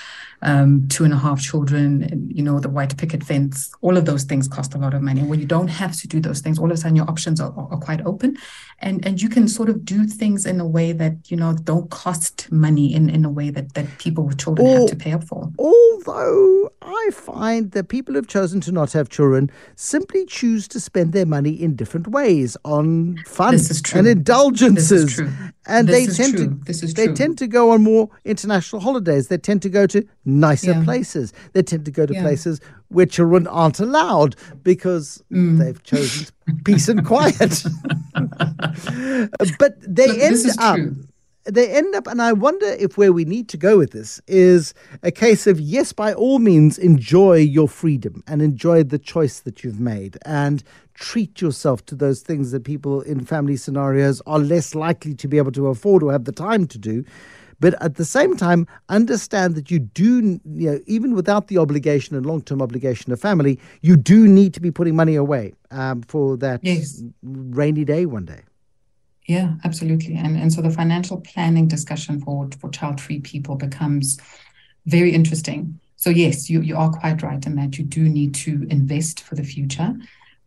um, 0.42 0.88
two 0.88 1.04
and 1.04 1.12
a 1.12 1.18
half 1.18 1.40
children 1.40 2.02
and, 2.04 2.34
you 2.34 2.42
know 2.42 2.60
the 2.60 2.68
white 2.68 2.96
picket 2.96 3.22
fence. 3.24 3.72
All 3.80 3.96
of 3.96 4.04
those 4.04 4.24
things 4.24 4.48
cost 4.48 4.74
a 4.74 4.78
lot 4.78 4.94
of 4.94 5.02
money. 5.02 5.22
When 5.22 5.40
you 5.40 5.46
don't 5.46 5.68
have 5.68 5.96
to 6.00 6.08
do 6.08 6.20
those 6.20 6.40
things 6.40 6.58
all 6.58 6.66
of 6.66 6.72
a 6.72 6.76
sudden 6.76 6.96
your 6.96 7.08
options 7.08 7.40
are, 7.40 7.52
are 7.56 7.78
quite 7.78 8.04
open. 8.06 8.36
And 8.78 9.04
and 9.04 9.20
you 9.20 9.28
can 9.28 9.48
sort 9.48 9.68
of 9.68 9.84
do 9.84 10.06
things 10.06 10.46
in 10.46 10.60
a 10.60 10.66
way 10.66 10.92
that 10.92 11.30
you 11.30 11.36
know 11.36 11.54
don't 11.54 11.90
cost 11.90 12.50
money 12.50 12.94
in 12.94 13.10
in 13.10 13.24
a 13.24 13.30
way 13.30 13.50
that 13.50 13.74
that 13.74 13.86
people 13.98 14.24
with 14.24 14.38
children 14.38 14.66
or, 14.66 14.78
have 14.80 14.88
to 14.88 14.96
pay 14.96 15.12
up 15.12 15.24
for. 15.24 15.50
although 15.58 16.70
i 16.82 17.10
find 17.12 17.72
that 17.72 17.88
people 17.88 18.14
who've 18.14 18.26
chosen 18.26 18.60
to 18.60 18.72
not 18.72 18.92
have 18.92 19.08
children 19.08 19.50
simply 19.76 20.24
choose 20.26 20.66
to 20.68 20.80
spend 20.80 21.12
their 21.12 21.26
money 21.26 21.50
in 21.50 21.76
different 21.76 21.99
ways 22.08 22.56
on 22.64 23.16
fun 23.26 23.54
and 23.94 24.06
indulgences. 24.06 25.20
And 25.66 25.88
this 25.88 26.16
they 26.16 26.22
tend 26.24 26.36
true. 26.36 26.46
to 26.48 26.54
this 26.64 26.82
is 26.82 26.94
they 26.94 27.06
true. 27.06 27.14
tend 27.14 27.38
to 27.38 27.46
go 27.46 27.70
on 27.70 27.82
more 27.82 28.08
international 28.24 28.80
holidays. 28.80 29.28
They 29.28 29.38
tend 29.38 29.62
to 29.62 29.68
go 29.68 29.86
to 29.86 30.04
nicer 30.24 30.72
Yeah. 30.72 30.84
places. 30.84 31.32
They 31.52 31.62
tend 31.62 31.84
to 31.84 31.90
go 31.90 32.06
to 32.06 32.14
Yeah. 32.14 32.22
places 32.22 32.60
where 32.88 33.06
children 33.06 33.46
aren't 33.46 33.78
allowed 33.80 34.34
because 34.64 35.22
Mm. 35.32 35.58
they've 35.58 35.82
chosen 35.82 36.26
peace 36.64 36.88
and 36.88 37.04
quiet. 37.04 37.62
but 39.58 39.76
they 39.86 40.08
Look, 40.08 40.18
end 40.18 40.46
up 40.58 40.76
true. 40.76 40.96
They 41.44 41.68
end 41.70 41.94
up, 41.94 42.06
and 42.06 42.20
I 42.20 42.32
wonder 42.32 42.66
if 42.66 42.98
where 42.98 43.12
we 43.12 43.24
need 43.24 43.48
to 43.48 43.56
go 43.56 43.78
with 43.78 43.92
this 43.92 44.20
is 44.26 44.74
a 45.02 45.10
case 45.10 45.46
of 45.46 45.58
yes, 45.60 45.92
by 45.92 46.12
all 46.12 46.38
means, 46.38 46.78
enjoy 46.78 47.36
your 47.38 47.68
freedom 47.68 48.22
and 48.26 48.42
enjoy 48.42 48.82
the 48.84 48.98
choice 48.98 49.40
that 49.40 49.64
you've 49.64 49.80
made 49.80 50.18
and 50.26 50.62
treat 50.94 51.40
yourself 51.40 51.84
to 51.86 51.94
those 51.94 52.20
things 52.20 52.50
that 52.50 52.64
people 52.64 53.00
in 53.02 53.24
family 53.24 53.56
scenarios 53.56 54.20
are 54.26 54.38
less 54.38 54.74
likely 54.74 55.14
to 55.14 55.26
be 55.28 55.38
able 55.38 55.52
to 55.52 55.68
afford 55.68 56.02
or 56.02 56.12
have 56.12 56.24
the 56.24 56.32
time 56.32 56.66
to 56.66 56.78
do. 56.78 57.04
But 57.58 57.74
at 57.82 57.96
the 57.96 58.06
same 58.06 58.36
time, 58.38 58.66
understand 58.88 59.54
that 59.54 59.70
you 59.70 59.78
do, 59.78 60.40
you 60.54 60.70
know, 60.72 60.80
even 60.86 61.14
without 61.14 61.48
the 61.48 61.58
obligation 61.58 62.16
and 62.16 62.24
long 62.24 62.40
term 62.42 62.62
obligation 62.62 63.12
of 63.12 63.20
family, 63.20 63.58
you 63.82 63.96
do 63.96 64.26
need 64.26 64.54
to 64.54 64.60
be 64.60 64.70
putting 64.70 64.96
money 64.96 65.14
away 65.14 65.52
um, 65.70 66.02
for 66.02 66.36
that 66.38 66.60
Yes. 66.64 67.02
rainy 67.22 67.84
day 67.84 68.06
one 68.06 68.24
day. 68.24 68.40
Yeah, 69.30 69.52
absolutely. 69.62 70.16
And 70.16 70.36
and 70.36 70.52
so 70.52 70.60
the 70.60 70.70
financial 70.70 71.20
planning 71.20 71.68
discussion 71.68 72.20
for 72.20 72.48
for 72.58 72.68
child-free 72.68 73.20
people 73.20 73.54
becomes 73.54 74.18
very 74.86 75.12
interesting. 75.12 75.78
So 75.94 76.10
yes, 76.10 76.50
you 76.50 76.62
you 76.62 76.76
are 76.76 76.90
quite 76.90 77.22
right 77.22 77.46
in 77.46 77.54
that 77.54 77.78
you 77.78 77.84
do 77.84 78.08
need 78.08 78.34
to 78.46 78.66
invest 78.70 79.20
for 79.20 79.36
the 79.36 79.44
future. 79.44 79.94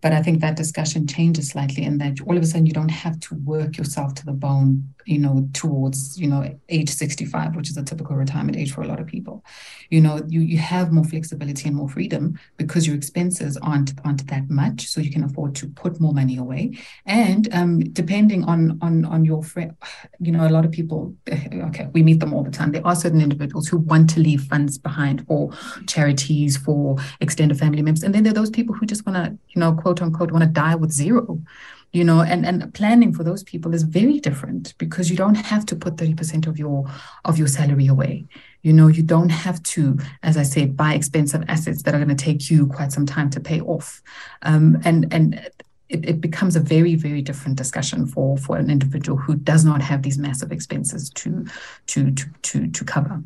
But 0.01 0.11
I 0.11 0.21
think 0.21 0.41
that 0.41 0.57
discussion 0.57 1.07
changes 1.07 1.47
slightly 1.47 1.83
in 1.85 1.97
that 1.99 2.19
all 2.27 2.35
of 2.35 2.43
a 2.43 2.45
sudden 2.45 2.65
you 2.65 2.73
don't 2.73 2.89
have 3.05 3.17
to 3.21 3.35
work 3.35 3.77
yourself 3.77 4.15
to 4.15 4.25
the 4.25 4.33
bone, 4.33 4.93
you 5.05 5.17
know, 5.17 5.47
towards, 5.53 6.19
you 6.19 6.27
know, 6.27 6.43
age 6.67 6.89
65, 6.89 7.55
which 7.55 7.69
is 7.69 7.77
a 7.77 7.83
typical 7.83 8.17
retirement 8.17 8.57
age 8.57 8.73
for 8.73 8.81
a 8.81 8.87
lot 8.87 8.99
of 8.99 9.07
people. 9.07 9.45
You 9.89 10.01
know, 10.01 10.21
you 10.27 10.41
you 10.41 10.57
have 10.57 10.91
more 10.91 11.03
flexibility 11.03 11.67
and 11.67 11.75
more 11.75 11.89
freedom 11.89 12.39
because 12.57 12.87
your 12.87 12.95
expenses 12.95 13.57
aren't 13.57 13.93
aren't 14.05 14.27
that 14.27 14.49
much. 14.49 14.87
So 14.87 15.01
you 15.01 15.11
can 15.11 15.23
afford 15.23 15.55
to 15.55 15.67
put 15.67 15.99
more 15.99 16.13
money 16.13 16.37
away. 16.37 16.77
And 17.05 17.53
um, 17.53 17.79
depending 17.79 18.43
on 18.45 18.79
on 18.81 19.05
on 19.05 19.25
your 19.25 19.43
friend, 19.43 19.75
you 20.19 20.31
know, 20.31 20.47
a 20.47 20.49
lot 20.49 20.65
of 20.65 20.71
people, 20.71 21.15
okay, 21.29 21.87
we 21.93 22.03
meet 22.03 22.19
them 22.19 22.33
all 22.33 22.43
the 22.43 22.51
time. 22.51 22.71
There 22.71 22.85
are 22.85 22.95
certain 22.95 23.21
individuals 23.21 23.67
who 23.67 23.77
want 23.77 24.09
to 24.11 24.19
leave 24.19 24.41
funds 24.43 24.77
behind 24.77 25.25
for 25.27 25.51
charities, 25.87 26.57
for 26.57 26.97
extended 27.21 27.57
family 27.57 27.81
members, 27.81 28.03
and 28.03 28.13
then 28.13 28.23
there 28.23 28.31
are 28.31 28.41
those 28.41 28.49
people 28.49 28.75
who 28.75 28.85
just 28.85 29.05
want 29.05 29.17
to, 29.17 29.37
you 29.49 29.59
know, 29.59 29.73
quote 29.73 30.01
unquote, 30.01 30.31
want 30.31 30.43
to 30.43 30.49
die 30.49 30.75
with 30.75 30.91
zero. 30.91 31.39
You 31.93 32.03
know, 32.03 32.21
and 32.21 32.45
and 32.45 32.73
planning 32.73 33.13
for 33.13 33.23
those 33.23 33.43
people 33.43 33.73
is 33.73 33.83
very 33.83 34.19
different 34.19 34.73
because 34.79 35.09
you 35.11 35.15
don't 35.15 35.35
have 35.35 35.65
to 35.67 35.75
put 35.75 35.97
thirty 35.97 36.15
percent 36.15 36.47
of 36.47 36.57
your 36.57 36.89
of 37.23 37.37
your 37.37 37.47
salary 37.47 37.87
away. 37.87 38.25
You 38.63 38.73
know, 38.73 38.87
you 38.87 39.03
don't 39.03 39.29
have 39.29 39.61
to, 39.63 39.97
as 40.23 40.35
I 40.35 40.43
said 40.43 40.75
buy 40.75 40.95
expensive 40.95 41.43
assets 41.47 41.83
that 41.83 41.93
are 41.93 42.03
going 42.03 42.15
to 42.15 42.15
take 42.15 42.49
you 42.49 42.67
quite 42.67 42.91
some 42.91 43.05
time 43.05 43.29
to 43.29 43.39
pay 43.39 43.61
off. 43.61 44.01
Um, 44.41 44.81
and 44.83 45.13
and 45.13 45.35
it, 45.89 46.05
it 46.09 46.21
becomes 46.21 46.55
a 46.55 46.59
very, 46.59 46.95
very 46.95 47.21
different 47.21 47.57
discussion 47.57 48.07
for 48.07 48.37
for 48.37 48.57
an 48.57 48.69
individual 48.69 49.17
who 49.17 49.35
does 49.35 49.63
not 49.63 49.81
have 49.81 50.01
these 50.01 50.17
massive 50.17 50.51
expenses 50.51 51.09
to 51.11 51.45
to 51.87 52.11
to 52.11 52.25
to, 52.41 52.67
to 52.67 52.83
cover. 52.83 53.21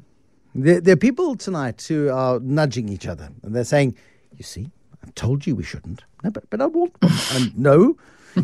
There, 0.53 0.81
there 0.81 0.93
are 0.93 0.97
people 0.97 1.35
tonight 1.35 1.81
who 1.87 2.09
are 2.09 2.39
nudging 2.39 2.89
each 2.89 3.07
other 3.07 3.29
and 3.43 3.55
they're 3.55 3.63
saying, 3.63 3.95
You 4.35 4.43
see, 4.43 4.71
I've 5.03 5.15
told 5.15 5.45
you 5.45 5.55
we 5.55 5.63
shouldn't. 5.63 6.03
No, 6.23 6.31
but, 6.31 6.49
but 6.49 6.61
I 6.61 6.65
one. 6.65 6.91
and 7.33 7.57
no, 7.57 7.95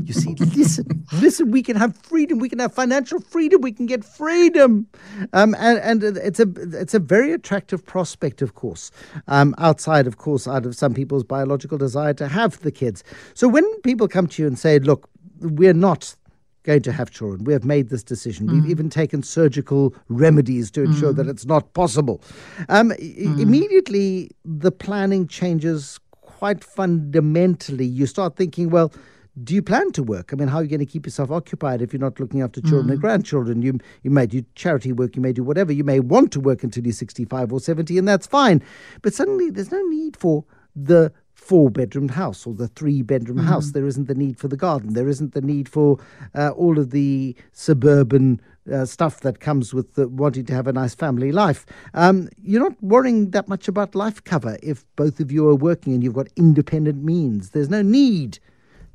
you 0.06 0.13
see, 0.13 0.36
listen, 0.56 1.06
listen, 1.13 1.51
we 1.51 1.62
can 1.62 1.75
have 1.75 1.95
freedom. 1.98 2.40
We 2.40 2.50
can 2.50 2.60
have 2.60 2.74
financial 2.74 3.19
freedom. 3.19 3.62
We 3.62 3.72
can 3.72 3.86
get 3.86 4.04
freedom. 4.04 4.88
Um, 5.34 5.56
and, 5.60 5.80
and 5.80 6.18
it's 6.18 6.40
a 6.40 6.48
it's 6.81 6.94
a 6.94 7.00
very 7.00 7.31
attractive 7.34 7.86
prospect, 7.86 8.42
of 8.42 8.56
course, 8.56 8.92
um, 9.28 9.54
outside, 9.57 10.07
of 10.07 10.18
course, 10.18 10.48
out 10.48 10.66
of 10.66 10.75
some 10.75 10.94
people's 10.94 11.24
biological 11.24 11.78
desire 11.78 12.13
to 12.16 12.28
have 12.28 12.60
the 12.62 12.72
kids. 12.72 13.04
So 13.34 13.48
when 13.48 13.66
people 13.81 14.07
come 14.07 14.28
to 14.28 14.42
you 14.42 14.48
and 14.48 14.57
say, 14.57 14.80
look, 14.80 15.10
we're 15.40 15.74
not 15.74 16.16
going 16.63 16.81
to 16.81 16.94
have 16.94 17.12
children. 17.12 17.44
We 17.44 17.51
have 17.51 17.66
made 17.66 17.90
this 17.90 18.04
decision. 18.04 18.48
We've 18.48 18.66
even 18.72 18.90
taken 18.90 19.22
surgical 19.22 19.94
remedies 20.07 20.72
to 20.72 20.84
ensure 20.84 21.12
that 21.12 21.28
it's 21.28 21.45
not 21.45 21.74
possible. 21.74 22.22
Um, 22.69 22.94
i- 22.94 22.95
Immediately, 23.38 24.31
the 24.45 24.72
planning 24.72 25.28
changes 25.28 26.00
quite 26.22 26.63
fundamentally. 26.63 27.86
You 27.86 28.06
start 28.06 28.38
thinking, 28.38 28.69
well, 28.69 28.94
do 29.41 29.56
you 29.56 29.63
plan 29.63 29.91
to 29.94 30.03
work? 30.03 30.31
I 30.31 30.35
mean, 30.35 30.47
how 30.47 30.57
are 30.57 30.63
you 30.63 30.69
going 30.69 30.80
to 30.80 30.85
keep 30.85 31.06
yourself 31.06 31.31
occupied 31.31 31.81
if 31.81 31.91
you're 31.91 32.00
not 32.00 32.19
looking 32.19 32.41
after 32.41 32.62
children 32.62 32.91
and 32.91 33.01
grandchildren? 33.01 33.62
You 33.62 33.80
you 34.03 34.12
may 34.12 34.27
do 34.27 34.45
charity 34.53 34.91
work, 34.91 35.15
you 35.15 35.21
may 35.21 35.33
do 35.33 35.44
whatever. 35.44 35.71
You 35.71 35.83
may 35.83 36.00
want 36.00 36.31
to 36.33 36.39
work 36.39 36.63
until 36.63 36.83
you're 36.83 36.94
65 36.94 37.51
or 37.51 37.59
70, 37.59 37.97
and 37.97 38.07
that's 38.07 38.28
fine. 38.28 38.61
But 39.02 39.13
suddenly, 39.13 39.49
there's 39.49 39.71
no 39.71 39.81
need 39.87 40.16
for 40.18 40.45
the 40.75 41.11
four 41.33 41.69
bedroom 41.69 42.09
house 42.09 42.45
or 42.45 42.54
the 42.54 42.68
three 42.69 43.02
bedroom 43.02 43.40
house. 43.40 43.71
There 43.71 43.87
isn't 43.87 44.07
the 44.07 44.16
need 44.16 44.37
for 44.37 44.47
the 44.47 44.56
garden. 44.56 44.94
There 44.94 45.09
isn't 45.09 45.33
the 45.33 45.42
need 45.42 45.68
for 45.68 45.97
uh, 46.35 46.49
all 46.49 46.78
of 46.78 46.92
the 46.92 47.35
suburban 47.52 48.40
uh, 48.71 48.85
stuff 48.85 49.19
that 49.21 49.40
comes 49.40 49.73
with 49.73 49.95
the, 49.95 50.07
wanting 50.07 50.45
to 50.45 50.54
have 50.54 50.68
a 50.68 50.73
nice 50.73 50.95
family 50.95 51.31
life. 51.31 51.66
Um, 51.95 52.30
you're 52.42 52.61
not 52.61 52.81
worrying 52.81 53.31
that 53.31 53.49
much 53.49 53.68
about 53.68 53.95
life 53.95 54.23
cover 54.23 54.57
if 54.63 54.85
both 54.95 55.19
of 55.19 55.31
you 55.31 55.49
are 55.49 55.56
working 55.56 55.94
and 55.94 56.04
you've 56.04 56.13
got 56.13 56.28
independent 56.35 57.04
means. 57.04 57.49
There's 57.49 57.69
no 57.69 57.81
need 57.81 58.40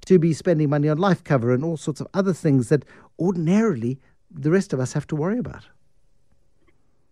to 0.08 0.18
be 0.18 0.32
spending 0.32 0.70
money 0.70 0.88
on 0.88 0.96
life 0.96 1.22
cover 1.22 1.52
and 1.52 1.62
all 1.62 1.76
sorts 1.76 2.00
of 2.00 2.08
other 2.14 2.32
things 2.32 2.70
that 2.70 2.82
ordinarily 3.18 4.00
the 4.30 4.50
rest 4.50 4.72
of 4.72 4.80
us 4.80 4.94
have 4.94 5.06
to 5.06 5.14
worry 5.14 5.38
about. 5.38 5.66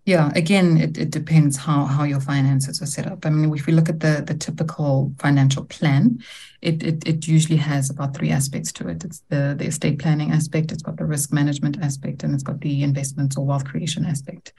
Yeah, 0.07 0.31
again, 0.37 0.77
it, 0.77 0.97
it 0.97 1.11
depends 1.11 1.57
how, 1.57 1.85
how 1.85 2.05
your 2.05 2.21
finances 2.21 2.81
are 2.81 2.87
set 2.87 3.09
up. 3.09 3.27
I 3.27 3.31
mean, 3.31 3.53
if 3.53 3.67
we 3.67 3.73
look 3.73 3.89
at 3.89 3.99
the, 3.99 4.23
the 4.25 4.35
typical 4.35 5.13
financial 5.19 5.65
plan, 5.65 6.23
it, 6.63 6.81
it, 6.81 7.07
it 7.09 7.27
usually 7.27 7.57
has 7.57 7.91
about 7.91 8.15
three 8.15 8.31
aspects 8.31 8.71
to 8.75 8.89
it. 8.89 9.05
It's 9.05 9.25
the, 9.31 9.57
the 9.59 9.67
estate 9.67 9.99
planning 9.99 10.31
aspect, 10.31 10.71
it's 10.71 10.83
got 10.83 10.97
the 10.97 11.05
risk 11.05 11.33
management 11.33 11.81
aspect, 11.83 12.23
and 12.23 12.33
it's 12.35 12.45
got 12.45 12.61
the 12.61 12.85
investments 12.85 13.37
or 13.37 13.45
wealth 13.45 13.65
creation 13.65 14.05
aspect. 14.05 14.53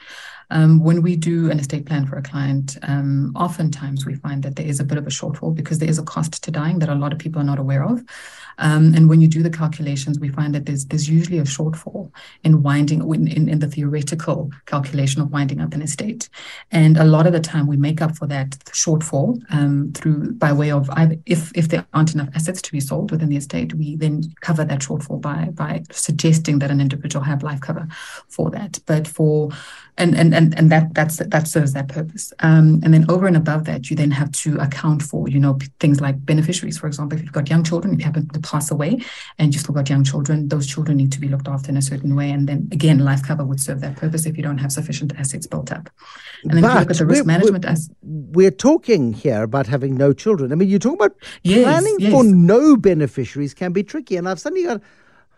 Um, 0.49 0.83
when 0.83 1.01
we 1.01 1.15
do 1.15 1.49
an 1.49 1.59
estate 1.59 1.85
plan 1.85 2.07
for 2.07 2.17
a 2.17 2.23
client, 2.23 2.77
um, 2.83 3.33
oftentimes 3.35 4.05
we 4.05 4.15
find 4.15 4.43
that 4.43 4.57
there 4.57 4.67
is 4.67 4.79
a 4.79 4.85
bit 4.85 4.97
of 4.97 5.07
a 5.07 5.09
shortfall 5.09 5.55
because 5.55 5.79
there 5.79 5.89
is 5.89 5.99
a 5.99 6.03
cost 6.03 6.43
to 6.43 6.51
dying 6.51 6.79
that 6.79 6.89
a 6.89 6.95
lot 6.95 7.13
of 7.13 7.19
people 7.19 7.41
are 7.41 7.45
not 7.45 7.59
aware 7.59 7.83
of. 7.83 8.03
Um, 8.59 8.93
and 8.95 9.09
when 9.09 9.21
you 9.21 9.27
do 9.27 9.43
the 9.43 9.49
calculations, 9.49 10.19
we 10.19 10.29
find 10.29 10.55
that 10.55 10.65
there's 10.65 10.85
there's 10.85 11.09
usually 11.09 11.37
a 11.37 11.43
shortfall 11.43 12.11
in 12.43 12.63
winding 12.63 13.01
in, 13.13 13.27
in, 13.27 13.49
in 13.49 13.59
the 13.59 13.67
theoretical 13.67 14.49
calculation 14.65 15.21
of 15.21 15.31
winding 15.37 15.61
up 15.61 15.73
an 15.75 15.83
estate. 15.83 16.29
And 16.71 16.97
a 16.97 17.03
lot 17.15 17.27
of 17.27 17.33
the 17.33 17.39
time 17.39 17.67
we 17.67 17.77
make 17.77 18.01
up 18.01 18.13
for 18.17 18.27
that 18.27 18.49
shortfall 18.83 19.39
um, 19.57 19.91
through 19.93 20.31
by 20.33 20.51
way 20.51 20.71
of 20.71 20.89
either 21.01 21.17
if 21.25 21.41
if 21.61 21.67
there 21.69 21.85
aren't 21.93 22.15
enough 22.15 22.29
assets 22.37 22.61
to 22.63 22.71
be 22.71 22.79
sold 22.79 23.11
within 23.11 23.29
the 23.29 23.37
estate, 23.43 23.75
we 23.75 23.95
then 24.03 24.23
cover 24.47 24.65
that 24.65 24.81
shortfall 24.81 25.21
by 25.21 25.41
by 25.63 25.83
suggesting 25.91 26.59
that 26.59 26.71
an 26.71 26.81
individual 26.81 27.23
have 27.23 27.43
life 27.43 27.61
cover 27.61 27.87
for 28.35 28.49
that. 28.57 28.79
But 28.87 29.07
for 29.07 29.49
and 29.97 30.15
and 30.15 30.33
and, 30.33 30.57
and 30.57 30.71
that 30.71 30.93
that's 30.93 31.17
that 31.17 31.47
serves 31.47 31.73
that 31.73 31.87
purpose. 31.87 32.33
Um, 32.39 32.81
and 32.83 32.93
then 32.93 33.05
over 33.09 33.27
and 33.27 33.37
above 33.37 33.65
that, 33.65 33.89
you 33.89 33.95
then 33.95 34.11
have 34.11 34.31
to 34.43 34.57
account 34.57 35.01
for 35.03 35.27
you 35.27 35.39
know 35.39 35.57
things 35.79 36.01
like 36.01 36.25
beneficiaries. 36.25 36.77
For 36.77 36.87
example, 36.87 37.17
if 37.17 37.23
you've 37.23 37.39
got 37.39 37.49
young 37.49 37.63
children, 37.63 37.93
if 37.93 37.99
you 37.99 38.05
happen 38.05 38.27
to 38.29 38.39
pass 38.39 38.71
away 38.71 38.91
and 39.37 39.53
you 39.53 39.59
still 39.59 39.75
got 39.75 39.89
young 39.89 40.03
children, 40.03 40.47
those 40.47 40.67
children 40.67 40.97
need 40.97 41.11
to 41.11 41.19
be 41.19 41.27
looked 41.27 41.47
after 41.47 41.69
in 41.69 41.77
a 41.77 41.81
certain 41.81 42.15
way. 42.15 42.31
And 42.31 42.47
then 42.47 42.67
again, 42.71 42.99
life 42.99 43.23
cover 43.23 43.45
would 43.45 43.59
serve 43.59 43.81
that 43.81 43.95
purpose 43.97 44.25
if 44.25 44.37
you 44.37 44.43
don't 44.43 44.59
have 44.59 44.71
sufficient 44.71 45.13
assets 45.27 45.47
built 45.47 45.71
up. 45.71 45.89
And 46.43 46.53
then 46.53 46.61
but 46.61 46.67
if 46.67 46.73
you 46.73 46.79
look 46.79 46.91
at 46.91 46.97
the 46.97 47.05
risk 47.05 47.23
we're, 47.23 47.27
management 47.27 47.65
we're, 47.65 47.71
as 47.71 47.89
we're 48.01 48.51
talking 48.51 49.13
here 49.13 49.43
about 49.43 49.67
having 49.67 49.95
no 49.95 50.13
children. 50.13 50.51
I 50.51 50.55
mean, 50.55 50.69
you 50.69 50.79
talk 50.79 50.93
about 50.93 51.15
yes, 51.43 51.63
planning 51.63 51.95
yes. 51.99 52.11
for 52.11 52.23
no 52.23 52.77
beneficiaries 52.77 53.53
can 53.53 53.73
be 53.73 53.83
tricky, 53.83 54.15
and 54.15 54.29
I've 54.29 54.39
suddenly 54.39 54.65
got. 54.65 54.81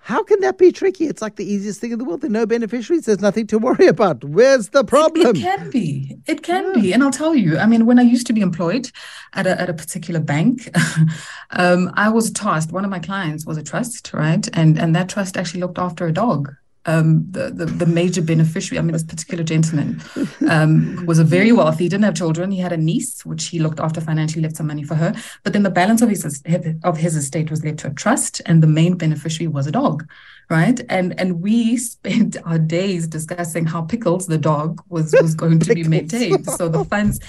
How 0.01 0.23
can 0.23 0.39
that 0.39 0.57
be 0.57 0.71
tricky? 0.71 1.07
It's 1.07 1.21
like 1.21 1.35
the 1.35 1.43
easiest 1.43 1.81
thing 1.81 1.91
in 1.91 1.99
the 1.99 2.05
world. 2.05 2.21
There 2.21 2.29
are 2.29 2.31
no 2.31 2.45
beneficiaries. 2.45 3.05
There's 3.05 3.19
nothing 3.19 3.45
to 3.47 3.59
worry 3.67 3.85
about. 3.85 4.23
Where's 4.23 4.69
the 4.69 4.85
problem? 4.85 5.35
It, 5.35 5.37
it 5.37 5.41
can 5.41 5.69
be. 5.69 6.17
It 6.25 6.41
can 6.41 6.65
yeah. 6.67 6.81
be. 6.81 6.93
And 6.93 7.03
I'll 7.03 7.11
tell 7.11 7.35
you, 7.35 7.57
I 7.57 7.65
mean, 7.65 7.85
when 7.85 7.99
I 7.99 8.03
used 8.03 8.25
to 8.27 8.33
be 8.33 8.39
employed 8.39 8.89
at 9.33 9.45
a, 9.45 9.59
at 9.59 9.69
a 9.69 9.73
particular 9.73 10.21
bank, 10.21 10.73
um, 11.51 11.91
I 11.95 12.07
was 12.07 12.31
tasked, 12.31 12.71
one 12.71 12.85
of 12.85 12.89
my 12.89 12.99
clients 12.99 13.45
was 13.45 13.57
a 13.57 13.61
trust, 13.61 14.13
right? 14.13 14.47
And, 14.53 14.79
and 14.79 14.95
that 14.95 15.09
trust 15.09 15.35
actually 15.35 15.59
looked 15.59 15.77
after 15.77 16.07
a 16.07 16.13
dog. 16.13 16.55
Um, 16.85 17.25
the, 17.29 17.51
the, 17.51 17.65
the 17.65 17.85
major 17.85 18.21
beneficiary. 18.21 18.79
I 18.79 18.81
mean, 18.81 18.93
this 18.93 19.03
particular 19.03 19.43
gentleman 19.43 20.01
um, 20.49 21.05
was 21.05 21.19
a 21.19 21.25
very 21.25 21.51
wealthy. 21.51 21.83
He 21.83 21.89
didn't 21.89 22.05
have 22.05 22.15
children. 22.15 22.51
He 22.51 22.59
had 22.59 22.71
a 22.71 22.77
niece, 22.77 23.25
which 23.25 23.47
he 23.47 23.59
looked 23.59 23.81
after 23.81 23.99
financially, 23.99 24.41
left 24.41 24.55
some 24.55 24.67
money 24.67 24.83
for 24.83 24.95
her. 24.95 25.13
But 25.43 25.51
then 25.53 25.63
the 25.63 25.69
balance 25.69 26.01
of 26.01 26.09
his 26.09 26.41
of 26.83 26.97
his 26.97 27.15
estate 27.17 27.51
was 27.51 27.65
left 27.65 27.79
to 27.79 27.87
a 27.87 27.93
trust, 27.93 28.41
and 28.45 28.63
the 28.63 28.67
main 28.67 28.95
beneficiary 28.95 29.47
was 29.47 29.67
a 29.67 29.71
dog 29.71 30.07
right? 30.49 30.81
And 30.89 31.19
and 31.19 31.41
we 31.41 31.77
spent 31.77 32.37
our 32.45 32.59
days 32.59 33.07
discussing 33.07 33.65
how 33.65 33.83
Pickles, 33.83 34.27
the 34.27 34.37
dog, 34.37 34.81
was 34.89 35.13
was 35.21 35.35
going 35.35 35.59
to 35.59 35.73
be 35.73 35.83
maintained. 35.83 36.45
So 36.49 36.67
the 36.69 36.83
funds 36.93 37.19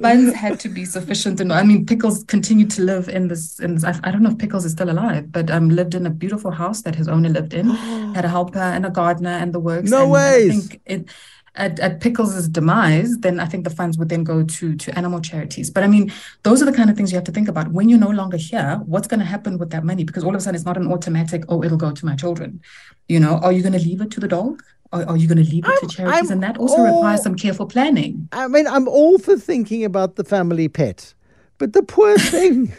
funds 0.00 0.34
had 0.34 0.58
to 0.60 0.68
be 0.68 0.84
sufficient. 0.84 1.40
And 1.40 1.52
I 1.52 1.62
mean, 1.62 1.86
Pickles 1.86 2.24
continued 2.24 2.70
to 2.72 2.82
live 2.82 3.08
in 3.08 3.28
this. 3.28 3.60
In 3.60 3.74
this, 3.74 3.84
I, 3.84 3.98
I 4.04 4.10
don't 4.10 4.22
know 4.22 4.30
if 4.30 4.38
Pickles 4.38 4.64
is 4.64 4.72
still 4.72 4.90
alive, 4.90 5.30
but 5.30 5.50
um, 5.50 5.68
lived 5.68 5.94
in 5.94 6.06
a 6.06 6.10
beautiful 6.10 6.50
house 6.50 6.82
that 6.82 6.94
his 6.94 7.08
owner 7.08 7.28
lived 7.28 7.54
in. 7.54 7.68
had 8.14 8.24
a 8.24 8.28
helper 8.28 8.58
and 8.58 8.86
a 8.86 8.90
gardener 8.90 9.30
and 9.30 9.52
the 9.52 9.60
works. 9.60 9.90
No 9.90 10.02
and 10.02 10.12
ways. 10.12 10.50
I 10.50 10.60
think 10.60 10.82
it 10.86 11.08
at, 11.56 11.78
at 11.80 12.00
Pickles' 12.00 12.48
demise, 12.48 13.18
then 13.18 13.40
I 13.40 13.46
think 13.46 13.64
the 13.64 13.70
funds 13.70 13.98
would 13.98 14.08
then 14.08 14.24
go 14.24 14.42
to 14.42 14.76
to 14.76 14.98
animal 14.98 15.20
charities. 15.20 15.70
But 15.70 15.84
I 15.84 15.88
mean, 15.88 16.12
those 16.42 16.62
are 16.62 16.64
the 16.64 16.72
kind 16.72 16.90
of 16.90 16.96
things 16.96 17.10
you 17.10 17.16
have 17.16 17.24
to 17.24 17.32
think 17.32 17.48
about. 17.48 17.72
When 17.72 17.88
you're 17.88 17.98
no 17.98 18.10
longer 18.10 18.36
here, 18.36 18.80
what's 18.86 19.08
going 19.08 19.20
to 19.20 19.26
happen 19.26 19.58
with 19.58 19.70
that 19.70 19.84
money? 19.84 20.04
Because 20.04 20.24
all 20.24 20.30
of 20.30 20.36
a 20.36 20.40
sudden, 20.40 20.54
it's 20.54 20.64
not 20.64 20.76
an 20.76 20.90
automatic. 20.92 21.44
Oh, 21.48 21.62
it'll 21.62 21.76
go 21.76 21.92
to 21.92 22.06
my 22.06 22.14
children. 22.14 22.60
You 23.08 23.20
know, 23.20 23.38
are 23.38 23.52
you 23.52 23.62
going 23.62 23.72
to 23.72 23.80
leave 23.80 24.00
it 24.00 24.10
to 24.12 24.20
the 24.20 24.28
dog? 24.28 24.62
Or 24.92 25.08
are 25.08 25.16
you 25.16 25.28
going 25.28 25.44
to 25.44 25.48
leave 25.48 25.64
it 25.64 25.70
I'm, 25.70 25.88
to 25.88 25.94
charities? 25.94 26.20
I'm 26.20 26.32
and 26.32 26.42
that 26.42 26.58
also 26.58 26.76
all, 26.76 26.84
requires 26.84 27.22
some 27.22 27.36
careful 27.36 27.66
planning. 27.66 28.28
I 28.32 28.48
mean, 28.48 28.66
I'm 28.66 28.88
all 28.88 29.18
for 29.18 29.36
thinking 29.36 29.84
about 29.84 30.16
the 30.16 30.24
family 30.24 30.68
pet, 30.68 31.14
but 31.58 31.72
the 31.72 31.82
poor 31.82 32.18
thing 32.34 32.72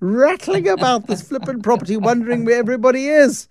rattling 0.00 0.68
about 0.68 1.06
this 1.06 1.22
flippant 1.22 1.62
property, 1.62 1.96
wondering 1.96 2.44
where 2.44 2.58
everybody 2.58 3.08
is. 3.08 3.48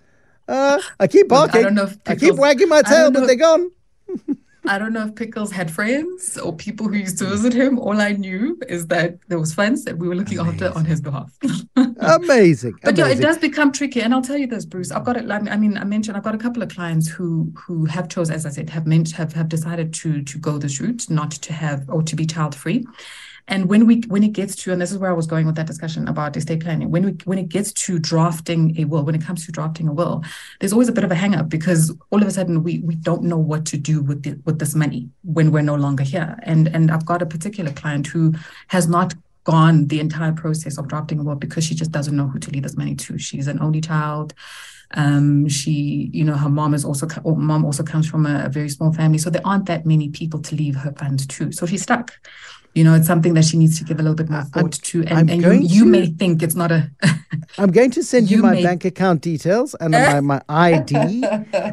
Uh, 0.48 0.82
I 1.00 1.08
keep 1.08 1.28
barking. 1.28 1.60
I, 1.60 1.64
don't 1.64 1.76
know 1.76 1.84
if 1.84 1.98
I 2.06 2.16
keep 2.16 2.36
wagging 2.36 2.70
my 2.70 2.82
tail, 2.82 3.12
but 3.12 3.28
they're 3.28 3.36
gone. 3.36 3.70
I 4.68 4.78
don't 4.78 4.94
know 4.94 5.06
if 5.06 5.16
Pickles 5.16 5.52
had 5.52 5.72
friends 5.72 6.38
or 6.38 6.56
people 6.56 6.88
who 6.88 6.96
used 6.96 7.18
to 7.20 7.26
visit 7.26 7.54
him. 7.54 7.80
All 7.80 8.00
I 8.02 8.12
knew 8.12 8.60
is 8.68 8.88
that 8.88 9.18
there 9.28 9.40
was 9.40 9.54
funds 9.54 9.86
that 9.86 9.98
we 9.98 10.08
were 10.08 10.16
looking 10.16 10.40
Amazing. 10.40 10.64
after 10.68 10.78
on 10.78 10.86
his 10.86 11.02
behalf. 11.02 11.32
Amazing. 11.76 12.74
But 12.84 12.94
Amazing. 12.94 12.98
yeah, 12.98 13.08
it 13.08 13.22
does 13.22 13.38
become 13.38 13.72
tricky. 13.72 14.02
And 14.02 14.14
I'll 14.14 14.22
tell 14.22 14.38
you 14.38 14.48
this, 14.48 14.66
Bruce. 14.66 14.92
I've 14.92 15.04
got 15.04 15.18
it. 15.18 15.30
I 15.30 15.58
mean, 15.58 15.78
I 15.78 15.84
mentioned 15.84 16.18
I've 16.18 16.24
got 16.24 16.36
a 16.36 16.40
couple 16.40 16.62
of 16.62 16.70
clients 16.70 17.08
who 17.08 17.52
who 17.56 17.86
have 17.86 18.10
chose, 18.10 18.30
as 18.30 18.46
I 18.46 18.50
said, 18.50 18.70
have 18.70 18.86
meant 18.86 19.12
have 19.12 19.34
have 19.34 19.50
decided 19.50 19.94
to 19.96 20.22
to 20.24 20.38
go 20.38 20.58
this 20.58 20.80
route, 20.80 21.10
not 21.10 21.32
to 21.32 21.54
have 21.54 21.90
or 21.90 22.04
to 22.04 22.16
be 22.16 22.26
child 22.26 22.54
free. 22.56 22.86
And 23.48 23.70
when 23.70 23.88
we 23.88 24.02
when 24.08 24.24
it 24.24 24.34
gets 24.34 24.56
to, 24.58 24.72
and 24.72 24.82
this 24.82 24.92
is 24.92 24.98
where 24.98 25.10
I 25.10 25.14
was 25.14 25.26
going 25.28 25.46
with 25.46 25.56
that 25.56 25.68
discussion 25.68 26.08
about 26.08 26.36
estate 26.36 26.62
planning, 26.62 26.92
when 26.92 27.06
we 27.06 27.12
when 27.24 27.38
it 27.38 27.48
gets 27.48 27.72
to 27.74 27.98
drafting 27.98 28.78
a 28.78 28.86
will, 28.86 29.04
when 29.04 29.16
it 29.16 29.24
comes 29.24 29.46
to 29.46 29.52
drafting 29.52 29.88
a 29.88 29.94
will, 29.94 30.24
there's 30.60 30.74
always 30.74 30.90
a 30.90 30.92
bit 30.92 31.06
of 31.06 31.12
a 31.12 31.16
hang 31.16 31.34
up 31.34 31.48
because 31.48 31.94
all 32.12 32.22
of 32.22 32.28
a 32.28 32.32
sudden 32.32 32.64
we 32.64 32.80
we 32.80 32.96
don't 32.96 33.24
know 33.24 33.38
what 33.38 33.66
to 33.68 33.78
do 33.78 34.02
with 34.02 34.24
the, 34.24 34.38
with 34.46 34.60
this 34.60 34.76
money 34.76 35.10
when 35.24 35.52
we're 35.52 35.62
no 35.62 35.76
longer 35.76 36.04
here. 36.04 36.38
And 36.44 36.68
and 36.68 36.92
I've 36.92 37.06
got 37.06 37.22
a 37.22 37.26
particular 37.26 37.72
client 37.72 38.08
who 38.08 38.34
has 38.68 38.88
not 38.88 39.14
gone 39.46 39.88
the 39.88 40.02
entire 40.02 40.34
process 40.34 40.78
of 40.78 40.90
drafting 40.90 41.20
a 41.20 41.24
will 41.24 41.36
because 41.36 41.64
she 41.64 41.74
just 41.74 41.92
doesn't 41.92 42.18
know 42.18 42.28
who 42.28 42.40
to 42.40 42.52
leave 42.52 42.64
this 42.64 42.76
money 42.76 42.96
to. 42.96 43.18
She's 43.18 43.48
an 43.48 43.62
only 43.62 43.80
child. 43.80 44.34
Um, 44.92 45.48
she, 45.48 46.10
you 46.14 46.26
know, 46.26 46.36
her 46.36 46.50
mom 46.50 46.74
is 46.74 46.84
also 46.84 47.08
mom 47.26 47.64
also 47.64 47.84
comes 47.84 48.10
from 48.10 48.26
a, 48.26 48.46
a 48.46 48.50
very 48.50 48.70
small 48.70 48.92
family, 48.92 49.18
so 49.18 49.30
there 49.30 49.46
aren't 49.46 49.66
that 49.68 49.86
many 49.86 50.10
people 50.10 50.42
to 50.42 50.56
leave 50.56 50.76
her 50.76 50.92
funds 50.94 51.26
to. 51.28 51.52
So 51.54 51.66
she's 51.66 51.84
stuck 51.84 52.14
you 52.76 52.84
know 52.84 52.94
it's 52.94 53.08
something 53.08 53.34
that 53.34 53.46
she 53.46 53.58
needs 53.58 53.78
to 53.80 53.84
give 53.84 54.00
a 54.00 54.04
little 54.04 54.16
bit 54.16 54.30
more 54.30 54.44
thought 54.44 54.64
I'm, 54.64 54.70
to. 54.70 55.04
And, 55.06 55.30
and 55.30 55.42
you, 55.42 55.52
you 55.54 55.84
to, 55.84 55.90
may 55.90 56.06
think 56.08 56.44
it's 56.44 56.56
not 56.56 56.72
a 56.72 56.90
i'm 57.58 57.72
going 57.72 57.92
to 57.92 58.04
send 58.04 58.30
you, 58.30 58.38
you 58.38 58.44
my 58.44 58.54
may... 58.54 58.64
bank 58.64 58.86
account 58.86 59.22
details 59.22 59.74
and 59.76 59.92
my, 59.92 60.20
my 60.22 60.42
id 60.50 61.24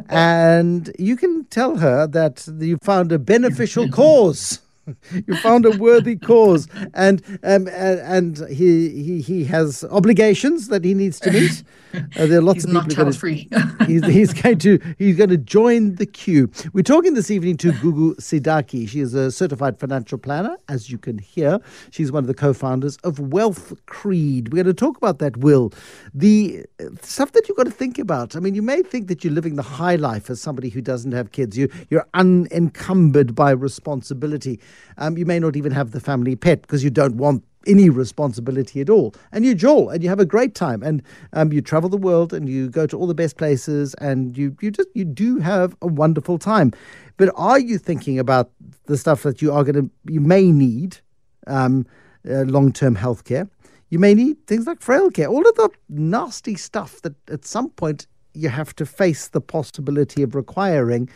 and 0.09 0.95
you 0.99 1.17
can 1.17 1.45
tell 1.47 1.77
her 1.77 2.07
that 2.07 2.47
you 2.59 2.79
found 2.83 3.13
a 3.13 3.19
beneficial 3.19 3.89
cause 4.01 4.61
you 5.27 5.37
found 5.37 5.67
a 5.67 5.71
worthy 5.71 6.17
cause, 6.17 6.69
and 6.95 7.23
um, 7.43 7.69
and, 7.69 8.39
and 8.39 8.49
he, 8.49 8.89
he 8.91 9.21
he 9.21 9.45
has 9.45 9.85
obligations 9.91 10.69
that 10.69 10.85
he 10.85 10.95
needs 10.95 11.19
to 11.21 11.31
meet. 11.31 11.63
Uh, 11.95 12.27
there 12.27 12.39
are 12.39 12.43
lots 12.43 12.65
he's 12.65 12.75
of 12.75 12.89
people. 12.89 13.05
Not 13.05 13.15
free. 13.15 13.49
he's, 13.87 14.05
he's 14.07 14.33
going 14.33 14.59
to 14.59 14.79
he's 14.99 15.17
going 15.17 15.31
to 15.31 15.37
join 15.37 15.95
the 15.95 16.07
queue. 16.07 16.51
We're 16.73 16.83
talking 16.83 17.15
this 17.15 17.31
evening 17.31 17.57
to 17.59 17.73
Gugu 17.73 18.17
Sidaki. 18.17 18.89
She 18.89 19.01
is 19.01 19.15
a 19.15 19.31
certified 19.31 19.79
financial 19.79 20.19
planner, 20.19 20.57
as 20.69 20.91
you 20.91 20.99
can 20.99 21.19
hear. 21.19 21.61
She's 21.91 22.11
one 22.11 22.25
of 22.25 22.29
the 22.29 22.35
co-founders 22.35 22.97
of 22.99 23.19
Wealth 23.19 23.73
Creed. 23.87 24.53
We're 24.53 24.65
going 24.65 24.75
to 24.75 24.75
talk 24.75 24.97
about 24.97 25.19
that 25.21 25.37
will, 25.37 25.73
the 26.13 26.65
stuff 27.03 27.33
that 27.33 27.49
you've 27.49 27.57
got 27.57 27.65
to 27.67 27.71
think 27.71 27.99
about. 27.99 28.37
I 28.37 28.41
mean, 28.41 28.55
you 28.55 28.63
may 28.63 28.83
think 28.83 29.09
that 29.09 29.25
you're 29.25 29.33
living 29.33 29.57
the 29.57 29.63
high 29.63 29.97
life 29.97 30.31
as 30.31 30.41
somebody 30.41 30.69
who 30.69 30.81
doesn't 30.81 31.13
have 31.13 31.33
kids. 31.33 31.57
You 31.57 31.69
you're 31.91 32.07
unencumbered 32.15 33.35
by 33.35 33.51
responsibility. 33.51 34.61
Um, 34.99 35.19
you 35.19 35.27
may 35.27 35.39
not 35.39 35.57
even 35.57 35.73
have 35.73 35.91
the 35.91 36.01
family 36.01 36.37
pet 36.37 36.63
because 36.63 36.85
you 36.85 36.91
don't 36.91 37.17
want 37.17 37.45
any 37.67 37.89
responsibility 37.89 38.81
at 38.81 38.91
all. 38.91 39.15
And 39.33 39.45
you 39.45 39.55
jaw 39.55 39.89
and 39.89 40.03
you 40.03 40.09
have 40.09 40.21
a 40.21 40.27
great 40.27 40.55
time 40.55 40.83
and 40.83 41.03
um, 41.33 41.53
you 41.53 41.61
travel 41.61 41.89
the 41.89 41.97
world 41.97 42.33
and 42.33 42.49
you 42.49 42.69
go 42.69 42.87
to 42.87 42.99
all 42.99 43.07
the 43.07 43.15
best 43.15 43.37
places 43.37 43.95
and 43.95 44.37
you, 44.37 44.57
you 44.61 44.71
just 44.71 44.89
you 44.95 45.05
do 45.05 45.39
have 45.39 45.77
a 45.83 45.87
wonderful 45.87 46.39
time. 46.39 46.73
But 47.17 47.31
are 47.37 47.59
you 47.59 47.79
thinking 47.79 48.19
about 48.19 48.51
the 48.87 48.97
stuff 48.99 49.23
that 49.23 49.41
you 49.41 49.53
are 49.53 49.65
going 49.65 49.75
to 49.75 49.91
you 50.13 50.21
may 50.21 50.51
need 50.51 50.99
um, 51.47 51.87
uh, 52.29 52.43
long 52.43 52.73
term 52.73 52.95
health 52.95 53.25
care? 53.25 53.49
You 53.91 53.99
may 53.99 54.15
need 54.15 54.47
things 54.47 54.67
like 54.67 54.81
frail 54.81 55.11
care, 55.11 55.29
all 55.29 55.47
of 55.47 55.55
the 55.55 55.71
nasty 55.89 56.57
stuff 56.57 57.01
that 57.03 57.15
at 57.29 57.45
some 57.45 57.71
point 57.71 58.07
you 58.33 58.49
have 58.49 58.75
to 58.77 58.87
face 58.87 59.29
the 59.29 59.41
possibility 59.41 60.23
of 60.23 60.35
requiring 60.35 61.09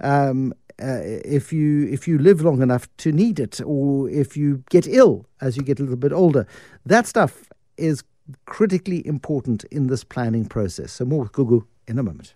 um, 0.00 0.52
uh, 0.82 1.00
if 1.02 1.52
you 1.52 1.86
if 1.88 2.08
you 2.08 2.18
live 2.18 2.40
long 2.42 2.62
enough 2.62 2.88
to 2.98 3.12
need 3.12 3.38
it, 3.38 3.60
or 3.64 4.08
if 4.10 4.36
you 4.36 4.64
get 4.70 4.86
ill 4.86 5.26
as 5.40 5.56
you 5.56 5.62
get 5.62 5.78
a 5.78 5.82
little 5.82 5.96
bit 5.96 6.12
older, 6.12 6.46
that 6.84 7.06
stuff 7.06 7.48
is 7.76 8.02
critically 8.46 9.06
important 9.06 9.64
in 9.64 9.86
this 9.86 10.04
planning 10.04 10.46
process. 10.46 10.92
So 10.92 11.04
more 11.04 11.22
with 11.22 11.32
Gugu 11.32 11.66
in 11.86 11.98
a 11.98 12.02
moment. 12.02 12.34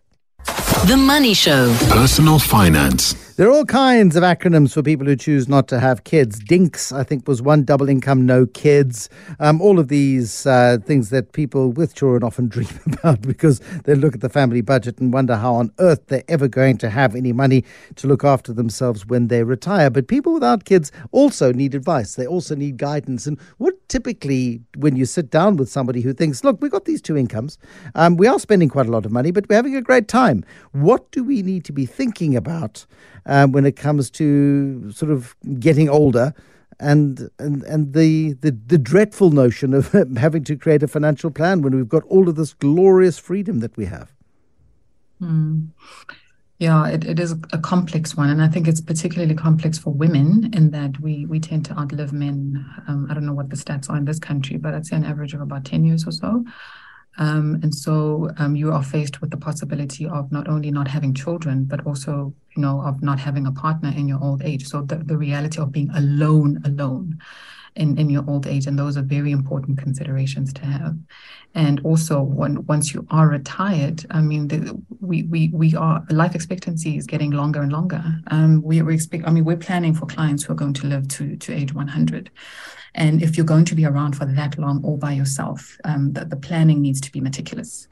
The 0.88 0.96
Money 0.96 1.34
Show. 1.34 1.76
Personal 1.90 2.38
finance. 2.38 3.12
There 3.38 3.46
are 3.46 3.52
all 3.52 3.66
kinds 3.66 4.16
of 4.16 4.24
acronyms 4.24 4.72
for 4.72 4.82
people 4.82 5.06
who 5.06 5.14
choose 5.14 5.48
not 5.48 5.68
to 5.68 5.78
have 5.78 6.02
kids. 6.02 6.40
DINKS, 6.40 6.90
I 6.92 7.04
think, 7.04 7.28
was 7.28 7.40
one 7.40 7.62
double 7.62 7.88
income, 7.88 8.26
no 8.26 8.46
kids. 8.46 9.08
Um, 9.38 9.60
all 9.60 9.78
of 9.78 9.86
these 9.86 10.44
uh, 10.44 10.78
things 10.84 11.10
that 11.10 11.32
people 11.32 11.70
with 11.70 11.94
children 11.94 12.24
often 12.24 12.48
dream 12.54 12.68
about 12.86 13.22
because 13.22 13.60
they 13.84 13.94
look 13.94 14.14
at 14.14 14.22
the 14.22 14.28
family 14.28 14.60
budget 14.60 14.98
and 14.98 15.12
wonder 15.12 15.36
how 15.36 15.54
on 15.54 15.72
earth 15.78 16.06
they're 16.08 16.24
ever 16.26 16.48
going 16.48 16.78
to 16.78 16.90
have 16.90 17.14
any 17.14 17.32
money 17.32 17.64
to 17.94 18.08
look 18.08 18.24
after 18.24 18.52
themselves 18.52 19.06
when 19.06 19.28
they 19.28 19.44
retire. 19.44 19.88
But 19.88 20.08
people 20.08 20.34
without 20.34 20.64
kids 20.64 20.90
also 21.12 21.52
need 21.52 21.76
advice. 21.76 22.16
They 22.16 22.26
also 22.26 22.56
need 22.56 22.76
guidance. 22.76 23.28
And 23.28 23.38
what 23.58 23.74
typically, 23.88 24.62
when 24.76 24.96
you 24.96 25.04
sit 25.04 25.30
down 25.30 25.58
with 25.58 25.68
somebody 25.68 26.00
who 26.00 26.12
thinks, 26.12 26.42
look, 26.42 26.60
we've 26.60 26.72
got 26.72 26.86
these 26.86 27.02
two 27.02 27.16
incomes, 27.16 27.56
um, 27.94 28.16
we 28.16 28.26
are 28.26 28.40
spending 28.40 28.68
quite 28.68 28.86
a 28.86 28.90
lot 28.90 29.06
of 29.06 29.12
money, 29.12 29.30
but 29.30 29.48
we're 29.48 29.54
having 29.56 29.76
a 29.76 29.82
great 29.82 30.08
time. 30.08 30.27
What 30.72 31.10
do 31.10 31.24
we 31.24 31.42
need 31.42 31.64
to 31.66 31.72
be 31.72 31.86
thinking 31.86 32.36
about 32.36 32.86
um, 33.26 33.52
when 33.52 33.66
it 33.66 33.76
comes 33.76 34.10
to 34.10 34.90
sort 34.92 35.10
of 35.10 35.36
getting 35.58 35.88
older? 35.88 36.34
and 36.80 37.28
and 37.40 37.62
and 37.64 37.92
the, 37.92 38.34
the 38.34 38.52
the 38.52 38.78
dreadful 38.78 39.32
notion 39.32 39.74
of 39.74 39.92
having 40.16 40.44
to 40.44 40.56
create 40.56 40.82
a 40.82 40.86
financial 40.86 41.30
plan 41.30 41.60
when 41.60 41.74
we've 41.74 41.88
got 41.88 42.04
all 42.04 42.28
of 42.28 42.36
this 42.36 42.54
glorious 42.54 43.18
freedom 43.18 43.58
that 43.60 43.76
we 43.76 43.86
have. 43.86 44.12
Hmm. 45.18 45.66
Yeah, 46.58 46.88
it, 46.88 47.04
it 47.04 47.20
is 47.20 47.36
a 47.52 47.58
complex 47.58 48.16
one. 48.16 48.30
And 48.30 48.42
I 48.42 48.48
think 48.48 48.66
it's 48.66 48.80
particularly 48.80 49.36
complex 49.36 49.78
for 49.78 49.92
women 49.92 50.50
in 50.52 50.72
that 50.72 51.00
we 51.00 51.24
we 51.26 51.38
tend 51.38 51.64
to 51.66 51.78
outlive 51.78 52.12
men. 52.12 52.64
Um, 52.88 53.06
I 53.08 53.14
don't 53.14 53.26
know 53.26 53.32
what 53.32 53.50
the 53.50 53.56
stats 53.56 53.88
are 53.88 53.96
in 53.96 54.04
this 54.04 54.18
country, 54.18 54.56
but 54.56 54.74
I'd 54.74 54.86
say 54.86 54.96
an 54.96 55.04
average 55.04 55.34
of 55.34 55.40
about 55.40 55.64
10 55.64 55.84
years 55.84 56.06
or 56.06 56.12
so. 56.12 56.44
Um, 57.16 57.58
and 57.62 57.74
so 57.74 58.30
um, 58.38 58.54
you 58.54 58.72
are 58.72 58.82
faced 58.82 59.20
with 59.20 59.30
the 59.30 59.36
possibility 59.36 60.06
of 60.06 60.30
not 60.30 60.48
only 60.48 60.70
not 60.70 60.86
having 60.86 61.14
children, 61.14 61.64
but 61.64 61.84
also, 61.84 62.32
you 62.54 62.62
know, 62.62 62.80
of 62.82 63.02
not 63.02 63.18
having 63.18 63.46
a 63.46 63.52
partner 63.52 63.92
in 63.96 64.06
your 64.06 64.22
old 64.22 64.42
age. 64.42 64.66
So 64.66 64.82
the, 64.82 64.96
the 64.96 65.16
reality 65.16 65.60
of 65.60 65.72
being 65.72 65.90
alone, 65.90 66.60
alone 66.64 67.18
in, 67.78 67.96
in 67.96 68.10
your 68.10 68.24
old 68.28 68.46
age. 68.46 68.66
And 68.66 68.78
those 68.78 68.96
are 68.96 69.02
very 69.02 69.30
important 69.30 69.78
considerations 69.78 70.52
to 70.54 70.66
have. 70.66 70.96
And 71.54 71.80
also, 71.84 72.20
when 72.20 72.66
once 72.66 72.92
you 72.92 73.06
are 73.10 73.28
retired, 73.28 74.04
I 74.10 74.20
mean, 74.20 74.48
the, 74.48 74.80
we 75.00 75.22
we 75.24 75.48
we 75.52 75.74
are 75.74 76.04
life 76.10 76.34
expectancy 76.34 76.96
is 76.96 77.06
getting 77.06 77.30
longer 77.30 77.62
and 77.62 77.72
longer. 77.72 78.04
Um, 78.28 78.62
we 78.62 78.82
we 78.82 78.94
expect. 78.94 79.26
I 79.26 79.30
mean, 79.30 79.44
we're 79.44 79.56
planning 79.56 79.94
for 79.94 80.06
clients 80.06 80.44
who 80.44 80.52
are 80.52 80.56
going 80.56 80.74
to 80.74 80.86
live 80.86 81.08
to 81.08 81.36
to 81.36 81.52
age 81.54 81.72
100. 81.72 82.30
And 82.94 83.22
if 83.22 83.36
you're 83.36 83.46
going 83.46 83.64
to 83.66 83.74
be 83.74 83.84
around 83.84 84.16
for 84.16 84.24
that 84.24 84.58
long 84.58 84.84
all 84.84 84.96
by 84.96 85.12
yourself, 85.12 85.78
um, 85.84 86.12
the, 86.12 86.24
the 86.24 86.36
planning 86.36 86.80
needs 86.80 87.00
to 87.02 87.12
be 87.12 87.20
meticulous. 87.20 87.88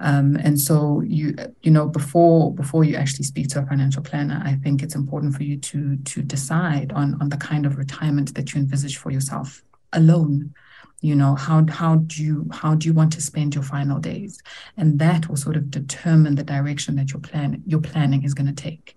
Um, 0.00 0.36
and 0.36 0.60
so 0.60 1.00
you 1.00 1.34
you 1.62 1.70
know 1.70 1.88
before 1.88 2.54
before 2.54 2.84
you 2.84 2.94
actually 2.94 3.24
speak 3.24 3.48
to 3.48 3.60
a 3.60 3.66
financial 3.66 4.02
planner, 4.02 4.40
I 4.44 4.54
think 4.54 4.82
it's 4.82 4.94
important 4.94 5.34
for 5.34 5.42
you 5.42 5.56
to 5.56 5.96
to 5.96 6.22
decide 6.22 6.92
on 6.92 7.20
on 7.20 7.30
the 7.30 7.36
kind 7.36 7.66
of 7.66 7.78
retirement 7.78 8.34
that 8.34 8.54
you 8.54 8.60
envisage 8.60 8.96
for 8.96 9.10
yourself 9.10 9.62
alone. 9.92 10.54
You 11.00 11.14
know 11.16 11.34
how 11.34 11.64
how 11.68 11.96
do 11.96 12.22
you 12.22 12.48
how 12.52 12.74
do 12.74 12.86
you 12.86 12.94
want 12.94 13.12
to 13.14 13.20
spend 13.20 13.54
your 13.54 13.64
final 13.64 13.98
days, 13.98 14.40
and 14.76 14.98
that 15.00 15.28
will 15.28 15.36
sort 15.36 15.56
of 15.56 15.70
determine 15.70 16.36
the 16.36 16.44
direction 16.44 16.94
that 16.96 17.10
your 17.10 17.20
plan 17.20 17.62
your 17.66 17.80
planning 17.80 18.22
is 18.22 18.34
going 18.34 18.54
to 18.54 18.62
take. 18.62 18.96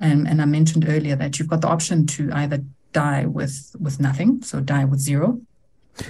And 0.00 0.26
and 0.26 0.40
I 0.40 0.46
mentioned 0.46 0.88
earlier 0.88 1.16
that 1.16 1.38
you've 1.38 1.48
got 1.48 1.60
the 1.60 1.68
option 1.68 2.06
to 2.06 2.30
either 2.32 2.64
die 2.92 3.26
with 3.26 3.74
with 3.80 4.00
nothing, 4.00 4.42
so 4.42 4.60
die 4.60 4.84
with 4.84 5.00
zero, 5.00 5.40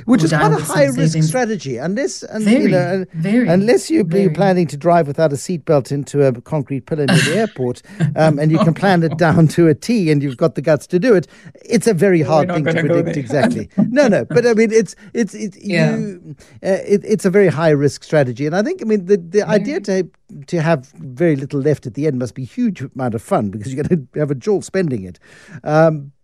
which 0.04 0.23
is 0.23 0.30
quite 0.30 0.52
a 0.52 0.62
high 0.62 0.87
risk 0.87 1.23
strategy, 1.23 1.76
unless 1.76 2.23
and, 2.23 2.44
very, 2.44 2.62
you 2.62 2.68
know, 2.68 3.04
very, 3.14 3.49
unless 3.49 3.90
you're 3.90 4.04
very. 4.04 4.28
planning 4.28 4.66
to 4.66 4.76
drive 4.76 5.06
without 5.06 5.32
a 5.32 5.37
seatbelt 5.37 5.90
into 5.90 6.25
a 6.25 6.40
concrete 6.42 6.87
pillar 6.87 7.06
near 7.06 7.16
the 7.16 7.37
airport, 7.37 7.82
um, 8.16 8.38
and 8.38 8.50
you 8.50 8.58
can 8.58 8.75
plan 8.75 9.02
it 9.02 9.16
down 9.16 9.49
to 9.49 9.68
a 9.68 9.75
T, 9.75 10.11
and 10.11 10.23
you've 10.23 10.37
got 10.37 10.54
the 10.54 10.62
guts 10.62 10.87
to 10.88 10.99
do 10.99 11.14
it. 11.14 11.26
It's 11.64 11.87
a 11.87 11.94
very 11.94 12.23
hard 12.23 12.49
thing 12.49 12.64
to 12.64 12.73
predict 12.73 13.16
exactly. 13.16 13.68
no, 13.76 14.08
no, 14.08 14.25
but 14.25 14.47
I 14.47 14.54
mean, 14.54 14.73
it's 14.73 14.94
it's 15.14 15.35
it's 15.35 15.56
yeah. 15.58 15.97
you, 15.97 16.37
uh, 16.62 16.78
it, 16.87 17.04
it's 17.04 17.25
a 17.25 17.30
very 17.30 17.49
high 17.49 17.70
risk 17.70 18.04
strategy, 18.04 18.47
and 18.47 18.54
I 18.54 18.62
think 18.62 18.82
I 18.82 18.85
mean 18.85 19.06
the 19.06 19.16
the 19.16 19.42
idea 19.42 19.80
to 19.80 20.08
to 20.47 20.61
have 20.61 20.87
very 20.97 21.37
little 21.37 21.61
left 21.61 21.87
at 21.87 21.94
the 21.94 22.06
end 22.06 22.18
must 22.18 22.35
be 22.35 22.42
a 22.42 22.47
huge 22.47 22.82
amount 22.82 23.14
of 23.14 23.23
fun 23.23 23.50
because 23.50 23.73
you're 23.73 23.82
going 23.82 24.08
to 24.12 24.18
have 24.18 24.30
a 24.30 24.35
jolt 24.35 24.64
spending 24.64 25.04
it. 25.04 25.18
Um, 25.64 26.12
but 26.12 26.17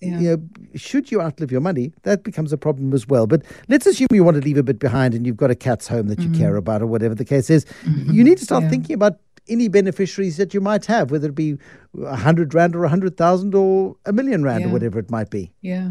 yeah. 0.00 0.18
you 0.18 0.36
know, 0.36 0.48
should 0.74 1.10
you 1.10 1.20
outlive 1.20 1.50
your 1.50 1.60
money, 1.60 1.92
that 2.02 2.24
becomes 2.24 2.52
a 2.52 2.58
problem 2.58 2.92
as 2.92 3.06
well. 3.06 3.26
But 3.26 3.42
let's 3.68 3.86
assume 3.86 4.08
you 4.12 4.24
want 4.24 4.36
to 4.36 4.42
leave 4.42 4.58
a 4.58 4.62
bit 4.62 4.78
behind 4.78 5.14
and 5.14 5.26
you've 5.26 5.36
got 5.36 5.50
a 5.50 5.54
cat's 5.54 5.88
home 5.88 6.08
that 6.08 6.20
you 6.20 6.28
mm-hmm. 6.28 6.40
care 6.40 6.56
about 6.56 6.82
or 6.82 6.86
whatever 6.86 7.14
the 7.14 7.24
case 7.24 7.50
is. 7.50 7.64
Mm-hmm. 7.84 8.12
You 8.12 8.24
need 8.24 8.38
to 8.38 8.44
start 8.44 8.64
yeah. 8.64 8.70
thinking 8.70 8.94
about 8.94 9.18
any 9.48 9.68
beneficiaries 9.68 10.36
that 10.36 10.54
you 10.54 10.60
might 10.60 10.86
have, 10.86 11.10
whether 11.10 11.28
it 11.28 11.34
be 11.34 11.58
a 12.02 12.16
hundred 12.16 12.54
rand 12.54 12.74
or 12.74 12.84
a 12.84 12.88
hundred 12.88 13.16
thousand 13.16 13.54
or 13.54 13.96
a 14.06 14.12
million 14.12 14.42
rand 14.42 14.62
yeah. 14.62 14.68
or 14.68 14.72
whatever 14.72 14.98
it 14.98 15.10
might 15.10 15.30
be. 15.30 15.52
Yeah. 15.60 15.90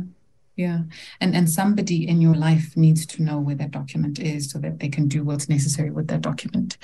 Yeah. 0.55 0.79
And 1.19 1.35
and 1.35 1.49
somebody 1.49 2.07
in 2.07 2.21
your 2.21 2.35
life 2.35 2.77
needs 2.77 3.05
to 3.07 3.23
know 3.23 3.39
where 3.39 3.55
that 3.55 3.71
document 3.71 4.19
is 4.19 4.51
so 4.51 4.59
that 4.59 4.79
they 4.79 4.89
can 4.89 5.07
do 5.07 5.23
what's 5.23 5.49
necessary 5.49 5.89
with 5.89 6.07
that 6.09 6.21
document. 6.21 6.77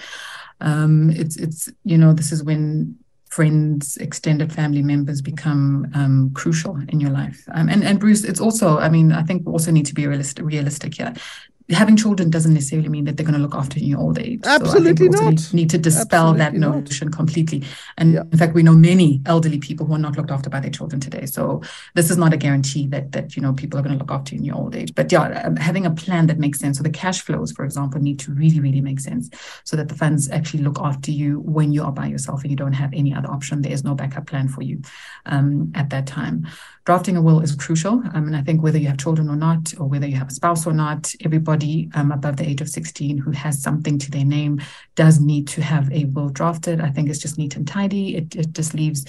Um, 0.59 1.11
it's 1.11 1.37
it's 1.37 1.69
you 1.83 1.97
know, 1.97 2.13
this 2.13 2.31
is 2.31 2.43
when 2.43 2.97
friends, 3.29 3.97
extended 3.97 4.51
family 4.51 4.81
members 4.81 5.21
become 5.21 5.89
um, 5.93 6.31
crucial 6.33 6.77
in 6.89 6.99
your 6.99 7.11
life. 7.11 7.47
Um, 7.53 7.69
and 7.69 7.83
and 7.83 7.99
Bruce, 7.99 8.23
it's 8.23 8.41
also, 8.41 8.79
I 8.79 8.89
mean, 8.89 9.11
I 9.11 9.23
think 9.23 9.45
we 9.45 9.51
also 9.51 9.71
need 9.71 9.85
to 9.85 9.93
be 9.93 10.07
realistic, 10.07 10.45
realistic 10.45 10.95
here 10.95 11.13
having 11.71 11.95
children 11.95 12.29
doesn't 12.29 12.53
necessarily 12.53 12.89
mean 12.89 13.05
that 13.05 13.17
they're 13.17 13.25
going 13.25 13.37
to 13.37 13.41
look 13.41 13.55
after 13.55 13.79
you 13.79 13.85
in 13.85 13.89
your 13.91 13.99
old 13.99 14.17
age. 14.17 14.41
Absolutely 14.43 15.11
so 15.11 15.23
not. 15.23 15.33
Need, 15.33 15.53
need, 15.53 15.69
to 15.69 15.77
dispel 15.77 16.29
Absolutely 16.29 16.39
that 16.39 16.53
notion 16.53 17.07
not. 17.09 17.15
completely. 17.15 17.63
And 17.97 18.13
yeah. 18.13 18.21
in 18.31 18.37
fact, 18.37 18.53
we 18.53 18.63
know 18.63 18.73
many 18.73 19.21
elderly 19.25 19.59
people 19.59 19.85
who 19.85 19.93
are 19.93 19.99
not 19.99 20.17
looked 20.17 20.31
after 20.31 20.49
by 20.49 20.59
their 20.59 20.71
children 20.71 20.99
today. 20.99 21.25
So 21.25 21.61
this 21.93 22.09
is 22.09 22.17
not 22.17 22.33
a 22.33 22.37
guarantee 22.37 22.87
that 22.87 23.11
that 23.11 23.35
you 23.35 23.41
know 23.41 23.53
people 23.53 23.79
are 23.79 23.83
going 23.83 23.93
to 23.93 23.99
look 23.99 24.11
after 24.11 24.33
you 24.33 24.39
in 24.39 24.45
your 24.45 24.55
old 24.55 24.75
age. 24.75 24.93
But 24.95 25.11
yeah, 25.11 25.43
um, 25.43 25.55
having 25.55 25.85
a 25.85 25.91
plan 25.91 26.27
that 26.27 26.39
makes 26.39 26.59
sense. 26.59 26.77
So 26.77 26.83
the 26.83 26.89
cash 26.89 27.21
flows, 27.21 27.51
for 27.51 27.65
example, 27.65 28.01
need 28.01 28.19
to 28.19 28.33
really 28.33 28.59
really 28.59 28.81
make 28.81 28.99
sense, 28.99 29.29
so 29.63 29.77
that 29.77 29.89
the 29.89 29.95
funds 29.95 30.29
actually 30.29 30.63
look 30.63 30.79
after 30.79 31.11
you 31.11 31.39
when 31.41 31.71
you 31.71 31.83
are 31.83 31.91
by 31.91 32.07
yourself 32.07 32.41
and 32.41 32.51
you 32.51 32.57
don't 32.57 32.73
have 32.73 32.93
any 32.93 33.13
other 33.13 33.29
option. 33.29 33.61
There 33.61 33.71
is 33.71 33.83
no 33.83 33.95
backup 33.95 34.25
plan 34.27 34.47
for 34.47 34.63
you 34.63 34.81
um, 35.25 35.71
at 35.75 35.89
that 35.91 36.07
time 36.07 36.47
drafting 36.89 37.15
a 37.15 37.21
will 37.21 37.39
is 37.39 37.53
crucial. 37.53 38.01
Um, 38.15 38.25
mean, 38.25 38.33
I 38.33 38.41
think 38.41 38.63
whether 38.63 38.79
you 38.79 38.87
have 38.87 38.97
children 38.97 39.29
or 39.29 39.35
not, 39.35 39.75
or 39.79 39.87
whether 39.87 40.07
you 40.07 40.15
have 40.15 40.29
a 40.29 40.33
spouse 40.33 40.65
or 40.65 40.73
not, 40.73 41.13
everybody 41.23 41.58
um, 41.93 42.11
above 42.11 42.37
the 42.37 42.47
age 42.47 42.61
of 42.61 42.69
16 42.69 43.17
who 43.17 43.31
has 43.31 43.61
something 43.61 43.97
to 43.99 44.11
their 44.11 44.25
name 44.25 44.61
does 44.95 45.19
need 45.19 45.47
to 45.49 45.61
have 45.61 45.91
a 45.91 46.05
will 46.05 46.29
drafted. 46.29 46.81
I 46.81 46.89
think 46.89 47.09
it's 47.09 47.19
just 47.19 47.37
neat 47.37 47.55
and 47.55 47.67
tidy. 47.67 48.15
It, 48.15 48.35
it 48.35 48.53
just 48.53 48.73
leaves 48.73 49.05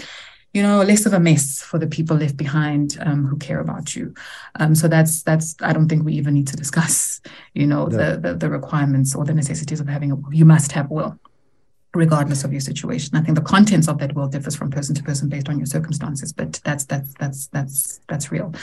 you 0.53 0.63
know 0.63 0.83
less 0.83 1.07
of 1.07 1.13
a 1.13 1.21
mess 1.21 1.63
for 1.63 1.79
the 1.79 1.87
people 1.87 2.17
left 2.17 2.37
behind 2.37 2.99
um, 3.03 3.25
who 3.27 3.37
care 3.37 3.61
about 3.61 3.95
you 3.95 4.13
um, 4.57 4.75
so 4.75 4.89
that's 4.89 5.23
that's 5.23 5.55
i 5.63 5.73
don't 5.73 5.89
think 5.89 6.05
we 6.05 6.15
even 6.15 6.35
need 6.35 6.49
to 6.49 6.57
discuss 6.57 7.21
you 7.55 7.67
know 7.67 7.87
no. 7.87 7.97
the, 7.97 8.21
the, 8.21 8.35
the 8.35 8.51
requirements 8.51 9.15
or 9.15 9.25
the 9.25 9.35
necessities 9.35 9.81
of 9.81 9.89
having 9.89 10.11
a 10.11 10.17
you 10.31 10.45
must 10.45 10.73
have 10.73 10.91
a 10.91 10.95
will 10.95 11.20
regardless 11.95 12.45
of 12.45 12.53
your 12.53 12.61
situation. 12.61 13.17
I 13.17 13.21
think 13.23 13.37
the 13.37 13.43
contents 13.43 13.89
of 13.89 13.99
that 13.99 14.15
will 14.15 14.29
differs 14.29 14.55
from 14.55 14.71
person 14.71 14.95
to 14.95 15.03
person 15.03 15.29
based 15.29 15.49
on 15.49 15.59
your 15.59 15.67
circumstances, 15.67 16.33
but 16.33 16.61
that's 16.65 16.85
that's 16.85 17.15
that's 17.15 17.47
that's 17.49 18.01
that's 18.09 18.31
real. 18.31 18.55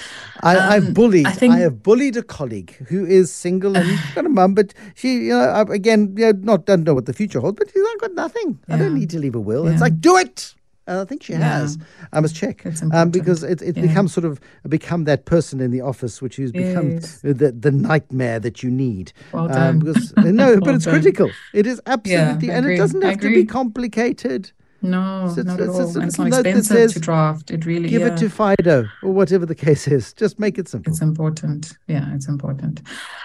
I, 0.42 0.56
um, 0.56 0.72
I've 0.72 0.94
bullied. 0.94 1.28
I, 1.28 1.32
think, 1.32 1.54
I 1.54 1.60
have 1.60 1.84
bullied 1.84 2.16
a 2.16 2.24
colleague 2.24 2.76
who 2.88 3.06
is 3.06 3.32
single 3.32 3.76
and 3.76 4.00
got 4.16 4.26
a 4.26 4.30
mum, 4.30 4.54
but 4.54 4.74
she, 4.96 5.16
you 5.16 5.34
know, 5.34 5.62
again, 5.70 6.16
you 6.18 6.32
know, 6.32 6.40
not 6.42 6.66
don't 6.66 6.84
know 6.84 6.94
what 6.94 7.06
the 7.06 7.14
future 7.14 7.40
holds, 7.40 7.58
but 7.58 7.70
she's 7.70 7.84
like, 7.84 8.00
got 8.00 8.14
nothing. 8.14 8.60
Yeah. 8.68 8.76
I 8.76 8.78
don't 8.78 8.96
need 8.96 9.10
to 9.12 9.20
leave 9.20 9.36
a 9.36 9.42
will. 9.42 9.66
Yeah. 9.66 9.74
It's 9.74 9.82
like 9.82 10.00
do 10.00 10.16
it. 10.18 10.54
Uh, 10.88 11.02
I 11.02 11.06
think 11.06 11.24
she 11.24 11.34
yeah. 11.34 11.60
has. 11.60 11.78
I 12.14 12.20
must 12.22 12.36
check 12.36 12.66
um, 12.94 13.10
because 13.10 13.44
it, 13.44 13.62
it 13.62 13.76
yeah. 13.76 13.86
becomes 13.86 14.14
sort 14.14 14.26
of 14.26 14.40
become 14.68 15.04
that 15.04 15.26
person 15.26 15.60
in 15.60 15.72
the 15.72 15.82
office 15.82 16.22
which 16.22 16.38
has 16.38 16.52
become 16.52 16.92
yes. 16.92 17.20
the 17.22 17.34
the 17.34 17.72
nightmare 17.72 18.40
that 18.40 18.64
you 18.64 18.72
need. 18.72 19.12
Well 19.34 19.52
um, 19.56 19.80
because, 19.80 20.14
no, 20.18 20.48
well 20.52 20.60
but 20.62 20.76
it's 20.76 20.86
done. 20.86 20.94
critical. 20.94 21.30
It 21.54 21.68
is 21.68 21.82
absolutely, 21.86 22.48
yeah, 22.48 22.58
and 22.58 22.66
it 22.66 22.78
doesn't 22.78 23.02
have 23.02 23.20
to 23.20 23.34
be 23.34 23.46
complicated. 23.46 24.52
No, 24.82 25.32
so 25.34 25.42
not 25.42 25.60
at 25.60 25.70
all. 25.70 25.82
It's, 25.82 25.96
it's 25.96 26.20
not 26.20 26.28
expensive 26.28 26.66
says, 26.66 26.94
to 26.94 27.00
draft. 27.00 27.50
It 27.50 27.66
really 27.66 27.90
give 27.90 28.02
yeah. 28.02 28.14
it 28.14 28.18
to 28.18 28.30
Fido 28.30 28.86
or 29.02 29.12
whatever 29.12 29.46
the 29.46 29.56
case 29.56 29.88
is. 29.88 30.14
Just 30.14 30.40
make 30.40 30.58
it 30.58 30.68
simple. 30.68 30.92
It's 30.92 31.02
important. 31.02 31.78
Yeah, 31.88 32.14
it's 32.14 32.28
important. 32.28 32.82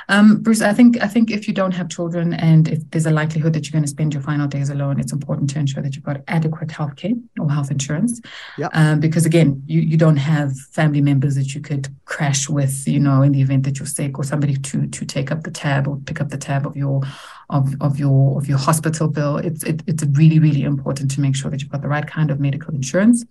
Um, 0.09 0.39
Bruce, 0.43 0.63
I 0.63 0.73
think 0.73 1.03
I 1.03 1.09
think 1.09 1.31
if 1.31 1.47
you 1.47 1.55
don't 1.55 1.73
have 1.73 1.89
children 1.89 2.33
and 2.35 2.69
if 2.69 2.91
there's 2.91 3.07
a 3.07 3.11
likelihood 3.11 3.53
that 3.53 3.67
you're 3.67 3.73
going 3.73 3.85
to 3.85 3.91
spend 3.91 4.15
your 4.15 4.23
final 4.23 4.47
days 4.47 4.71
alone, 4.71 4.99
it's 4.99 5.13
important 5.13 5.51
to 5.51 5.59
ensure 5.59 5.83
that 5.83 5.95
you've 5.95 6.05
got 6.05 6.23
adequate 6.29 6.71
health 6.71 6.97
care 6.97 7.13
or 7.39 7.51
health 7.51 7.71
insurance. 7.71 8.21
Yeah. 8.57 8.69
Um, 8.73 9.01
because 9.01 9.27
again, 9.27 9.63
you 9.67 9.81
you 9.81 9.97
don't 9.97 10.17
have 10.17 10.59
family 10.59 11.03
members 11.03 11.35
that 11.35 11.55
you 11.55 11.61
could 11.61 11.89
crash 12.07 12.49
with, 12.49 12.89
you 12.89 13.01
know, 13.01 13.23
in 13.23 13.33
the 13.33 13.43
event 13.43 13.65
that 13.65 13.79
you're 13.79 13.87
sick 13.87 14.19
or 14.19 14.25
somebody 14.25 14.57
to 14.57 14.87
to 14.87 15.05
take 15.05 15.31
up 15.31 15.43
the 15.43 15.51
tab 15.51 15.87
or 15.87 15.99
pick 16.07 16.21
up 16.21 16.31
the 16.31 16.39
tab 16.39 16.67
of 16.67 16.77
your 16.77 17.03
of, 17.53 17.75
of 17.81 17.99
your 17.99 18.39
of 18.39 18.49
your 18.49 18.59
hospital 18.59 19.09
bill. 19.09 19.37
It's 19.37 19.63
it, 19.63 19.83
it's 19.87 20.05
really 20.13 20.39
really 20.39 20.63
important 20.63 21.11
to 21.13 21.21
make 21.21 21.37
sure 21.37 21.51
that 21.51 21.61
you've 21.61 21.71
got 21.71 21.83
the 21.83 21.89
right 21.89 22.07
kind 22.07 22.31
of 22.31 22.41
medical 22.41 22.75
insurance 22.75 23.25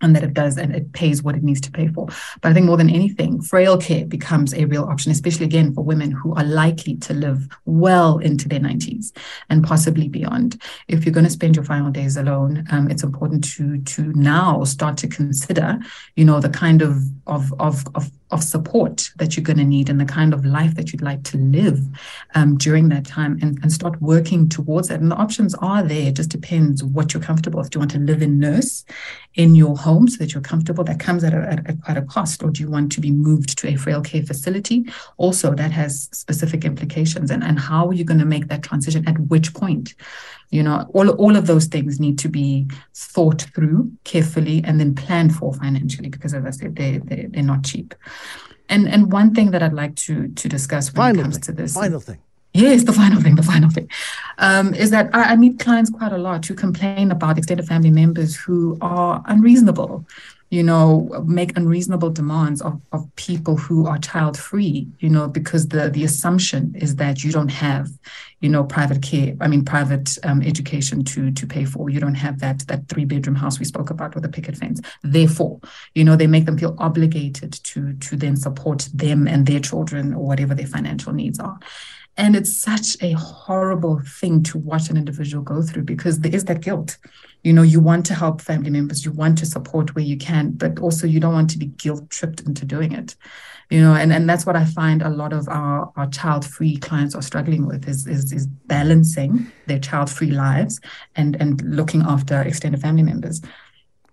and 0.00 0.14
that 0.14 0.22
it 0.22 0.34
does 0.34 0.56
and 0.56 0.74
it 0.74 0.92
pays 0.92 1.22
what 1.22 1.34
it 1.34 1.42
needs 1.42 1.60
to 1.60 1.70
pay 1.70 1.88
for. 1.88 2.06
But 2.40 2.50
I 2.50 2.54
think 2.54 2.66
more 2.66 2.76
than 2.76 2.90
anything, 2.90 3.40
frail 3.40 3.76
care 3.78 4.04
becomes 4.04 4.54
a 4.54 4.64
real 4.64 4.84
option, 4.84 5.10
especially 5.10 5.46
again 5.46 5.74
for 5.74 5.82
women 5.82 6.10
who 6.10 6.34
are 6.34 6.44
likely 6.44 6.96
to 6.96 7.14
live 7.14 7.48
well 7.64 8.18
into 8.18 8.48
their 8.48 8.60
90s 8.60 9.12
and 9.50 9.64
possibly 9.64 10.08
beyond. 10.08 10.60
If 10.86 11.04
you're 11.04 11.12
going 11.12 11.26
to 11.26 11.30
spend 11.30 11.56
your 11.56 11.64
final 11.64 11.90
days 11.90 12.16
alone, 12.16 12.64
um, 12.70 12.90
it's 12.90 13.02
important 13.02 13.44
to 13.54 13.78
to 13.78 14.12
now 14.14 14.64
start 14.64 14.96
to 14.98 15.08
consider, 15.08 15.78
you 16.16 16.24
know, 16.24 16.40
the 16.40 16.50
kind 16.50 16.82
of 16.82 17.02
of 17.26 17.52
of, 17.58 17.84
of 17.94 18.10
of 18.30 18.44
support 18.44 19.10
that 19.16 19.36
you're 19.36 19.44
going 19.44 19.58
to 19.58 19.64
need 19.64 19.88
and 19.88 20.00
the 20.00 20.04
kind 20.04 20.34
of 20.34 20.44
life 20.44 20.74
that 20.74 20.92
you'd 20.92 21.02
like 21.02 21.22
to 21.24 21.38
live 21.38 21.80
um, 22.34 22.58
during 22.58 22.88
that 22.88 23.06
time 23.06 23.38
and, 23.40 23.58
and 23.62 23.72
start 23.72 24.00
working 24.02 24.48
towards 24.48 24.88
that. 24.88 25.00
And 25.00 25.10
the 25.10 25.16
options 25.16 25.54
are 25.56 25.82
there. 25.82 26.08
It 26.08 26.16
just 26.16 26.30
depends 26.30 26.84
what 26.84 27.14
you're 27.14 27.22
comfortable 27.22 27.58
with. 27.58 27.70
Do 27.70 27.76
you 27.76 27.80
want 27.80 27.92
to 27.92 27.98
live 27.98 28.22
in 28.22 28.38
nurse 28.38 28.84
in 29.34 29.54
your 29.54 29.76
home 29.76 30.08
so 30.08 30.18
that 30.18 30.34
you're 30.34 30.42
comfortable? 30.42 30.84
That 30.84 31.00
comes 31.00 31.24
at, 31.24 31.32
a, 31.32 31.38
at, 31.38 31.68
at 31.68 31.82
quite 31.82 31.96
a 31.96 32.02
cost. 32.02 32.42
Or 32.42 32.50
do 32.50 32.62
you 32.62 32.70
want 32.70 32.92
to 32.92 33.00
be 33.00 33.10
moved 33.10 33.56
to 33.58 33.68
a 33.68 33.76
frail 33.76 34.02
care 34.02 34.22
facility? 34.22 34.84
Also, 35.16 35.54
that 35.54 35.70
has 35.70 36.08
specific 36.12 36.64
implications. 36.64 37.30
And, 37.30 37.42
and 37.42 37.58
how 37.58 37.88
are 37.88 37.94
you 37.94 38.04
going 38.04 38.20
to 38.20 38.26
make 38.26 38.48
that 38.48 38.62
transition? 38.62 39.08
At 39.08 39.18
which 39.18 39.54
point? 39.54 39.94
You 40.50 40.62
know, 40.62 40.90
all, 40.94 41.10
all 41.10 41.36
of 41.36 41.46
those 41.46 41.66
things 41.66 42.00
need 42.00 42.18
to 42.20 42.28
be 42.28 42.66
thought 42.94 43.42
through 43.54 43.92
carefully 44.04 44.62
and 44.64 44.80
then 44.80 44.94
planned 44.94 45.34
for 45.34 45.52
financially 45.52 46.08
because, 46.08 46.32
as 46.32 46.44
I 46.44 46.50
said, 46.50 46.76
they, 46.76 46.98
they, 46.98 47.26
they're 47.26 47.42
not 47.42 47.64
cheap. 47.64 47.94
And 48.70 48.88
and 48.88 49.12
one 49.12 49.34
thing 49.34 49.50
that 49.52 49.62
I'd 49.62 49.72
like 49.72 49.94
to 49.96 50.28
to 50.28 50.48
discuss 50.48 50.92
when 50.92 50.96
final 50.96 51.20
it 51.20 51.22
comes 51.22 51.34
thing, 51.36 51.42
to 51.42 51.52
this. 51.52 51.74
Final 51.74 52.00
thing. 52.00 52.18
Yes, 52.54 52.84
the 52.84 52.92
final 52.92 53.20
thing, 53.20 53.34
the 53.34 53.42
final 53.42 53.70
thing 53.70 53.88
um, 54.38 54.74
is 54.74 54.90
that 54.90 55.10
I, 55.14 55.32
I, 55.32 55.36
meet 55.36 55.58
clients 55.58 55.90
quite 55.90 56.12
a 56.12 56.18
lot 56.18 56.46
who 56.46 56.54
complain 56.54 57.10
about 57.12 57.36
extended 57.36 57.66
family 57.66 57.90
members 57.90 58.34
who 58.34 58.78
are 58.80 59.22
unreasonable, 59.26 60.06
you 60.50 60.62
know, 60.62 61.08
make 61.26 61.56
unreasonable 61.56 62.08
demands 62.08 62.62
of, 62.62 62.80
of 62.92 63.04
people 63.16 63.56
who 63.56 63.86
are 63.86 63.98
child 63.98 64.38
free, 64.38 64.88
you 64.98 65.10
know, 65.10 65.28
because 65.28 65.68
the, 65.68 65.90
the 65.90 66.04
assumption 66.04 66.74
is 66.74 66.96
that 66.96 67.22
you 67.22 67.30
don't 67.30 67.50
have, 67.50 67.88
you 68.40 68.48
know, 68.48 68.64
private 68.64 69.02
care, 69.02 69.34
I 69.42 69.48
mean, 69.48 69.62
private 69.64 70.16
um, 70.24 70.42
education 70.42 71.04
to, 71.04 71.30
to 71.32 71.46
pay 71.46 71.66
for. 71.66 71.90
You 71.90 72.00
don't 72.00 72.14
have 72.14 72.40
that, 72.40 72.66
that 72.68 72.88
three 72.88 73.04
bedroom 73.04 73.36
house 73.36 73.58
we 73.58 73.66
spoke 73.66 73.90
about 73.90 74.14
with 74.14 74.24
a 74.24 74.28
picket 74.30 74.56
fence. 74.56 74.80
Therefore, 75.02 75.60
you 75.94 76.02
know, 76.02 76.16
they 76.16 76.26
make 76.26 76.46
them 76.46 76.56
feel 76.56 76.76
obligated 76.78 77.52
to, 77.64 77.92
to 77.92 78.16
then 78.16 78.36
support 78.36 78.88
them 78.94 79.28
and 79.28 79.46
their 79.46 79.60
children 79.60 80.14
or 80.14 80.26
whatever 80.26 80.54
their 80.54 80.66
financial 80.66 81.12
needs 81.12 81.38
are. 81.38 81.58
And 82.16 82.34
it's 82.34 82.56
such 82.56 82.96
a 83.00 83.12
horrible 83.12 84.00
thing 84.00 84.42
to 84.44 84.58
watch 84.58 84.88
an 84.88 84.96
individual 84.96 85.44
go 85.44 85.62
through 85.62 85.84
because 85.84 86.20
there 86.20 86.34
is 86.34 86.46
that 86.46 86.62
guilt 86.62 86.96
you 87.44 87.52
know 87.52 87.62
you 87.62 87.80
want 87.80 88.04
to 88.06 88.14
help 88.14 88.40
family 88.40 88.70
members 88.70 89.04
you 89.04 89.12
want 89.12 89.38
to 89.38 89.46
support 89.46 89.94
where 89.94 90.04
you 90.04 90.16
can 90.16 90.50
but 90.52 90.78
also 90.80 91.06
you 91.06 91.20
don't 91.20 91.32
want 91.32 91.50
to 91.50 91.58
be 91.58 91.66
guilt 91.66 92.08
tripped 92.10 92.40
into 92.40 92.64
doing 92.64 92.92
it 92.92 93.14
you 93.70 93.80
know 93.80 93.94
and, 93.94 94.12
and 94.12 94.28
that's 94.28 94.44
what 94.44 94.56
i 94.56 94.64
find 94.64 95.02
a 95.02 95.08
lot 95.08 95.32
of 95.32 95.48
our, 95.48 95.92
our 95.96 96.08
child 96.08 96.44
free 96.44 96.76
clients 96.76 97.14
are 97.14 97.22
struggling 97.22 97.66
with 97.66 97.88
is, 97.88 98.06
is 98.06 98.32
is 98.32 98.46
balancing 98.46 99.50
their 99.66 99.78
child 99.78 100.10
free 100.10 100.30
lives 100.30 100.80
and 101.16 101.36
and 101.40 101.60
looking 101.62 102.02
after 102.02 102.40
extended 102.42 102.80
family 102.80 103.02
members 103.02 103.40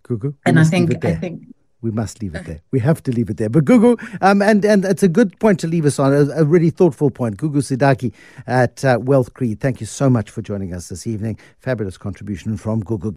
Gugu. 0.04 0.36
and 0.46 0.60
i 0.60 0.64
think 0.64 1.04
i 1.04 1.16
think 1.16 1.48
we 1.86 1.92
must 1.92 2.20
leave 2.20 2.34
it 2.34 2.46
there. 2.46 2.62
We 2.72 2.80
have 2.80 3.04
to 3.04 3.12
leave 3.12 3.30
it 3.30 3.38
there. 3.38 3.48
But 3.48 3.66
Gugu, 3.66 4.02
um, 4.20 4.42
and, 4.42 4.66
and 4.66 4.84
it's 4.84 5.04
a 5.04 5.08
good 5.08 5.40
point 5.40 5.60
to 5.60 5.68
leave 5.68 5.86
us 5.86 6.00
on, 6.00 6.12
a, 6.14 6.42
a 6.42 6.44
really 6.44 6.72
thoughtful 6.72 7.12
point. 7.12 7.38
Gugu 7.38 7.58
Sidaki 7.58 8.12
at 8.48 8.84
uh, 8.84 8.98
Wealth 9.00 9.36
Creed, 9.36 9.60
thank 9.60 9.80
you 9.80 9.86
so 9.86 10.10
much 10.10 10.32
for 10.32 10.42
joining 10.42 10.74
us 10.74 10.90
this 10.90 11.06
evening. 11.06 11.38
Fabulous 11.60 11.96
contribution 11.96 12.58
from 12.58 12.82
Gugu. 12.82 13.14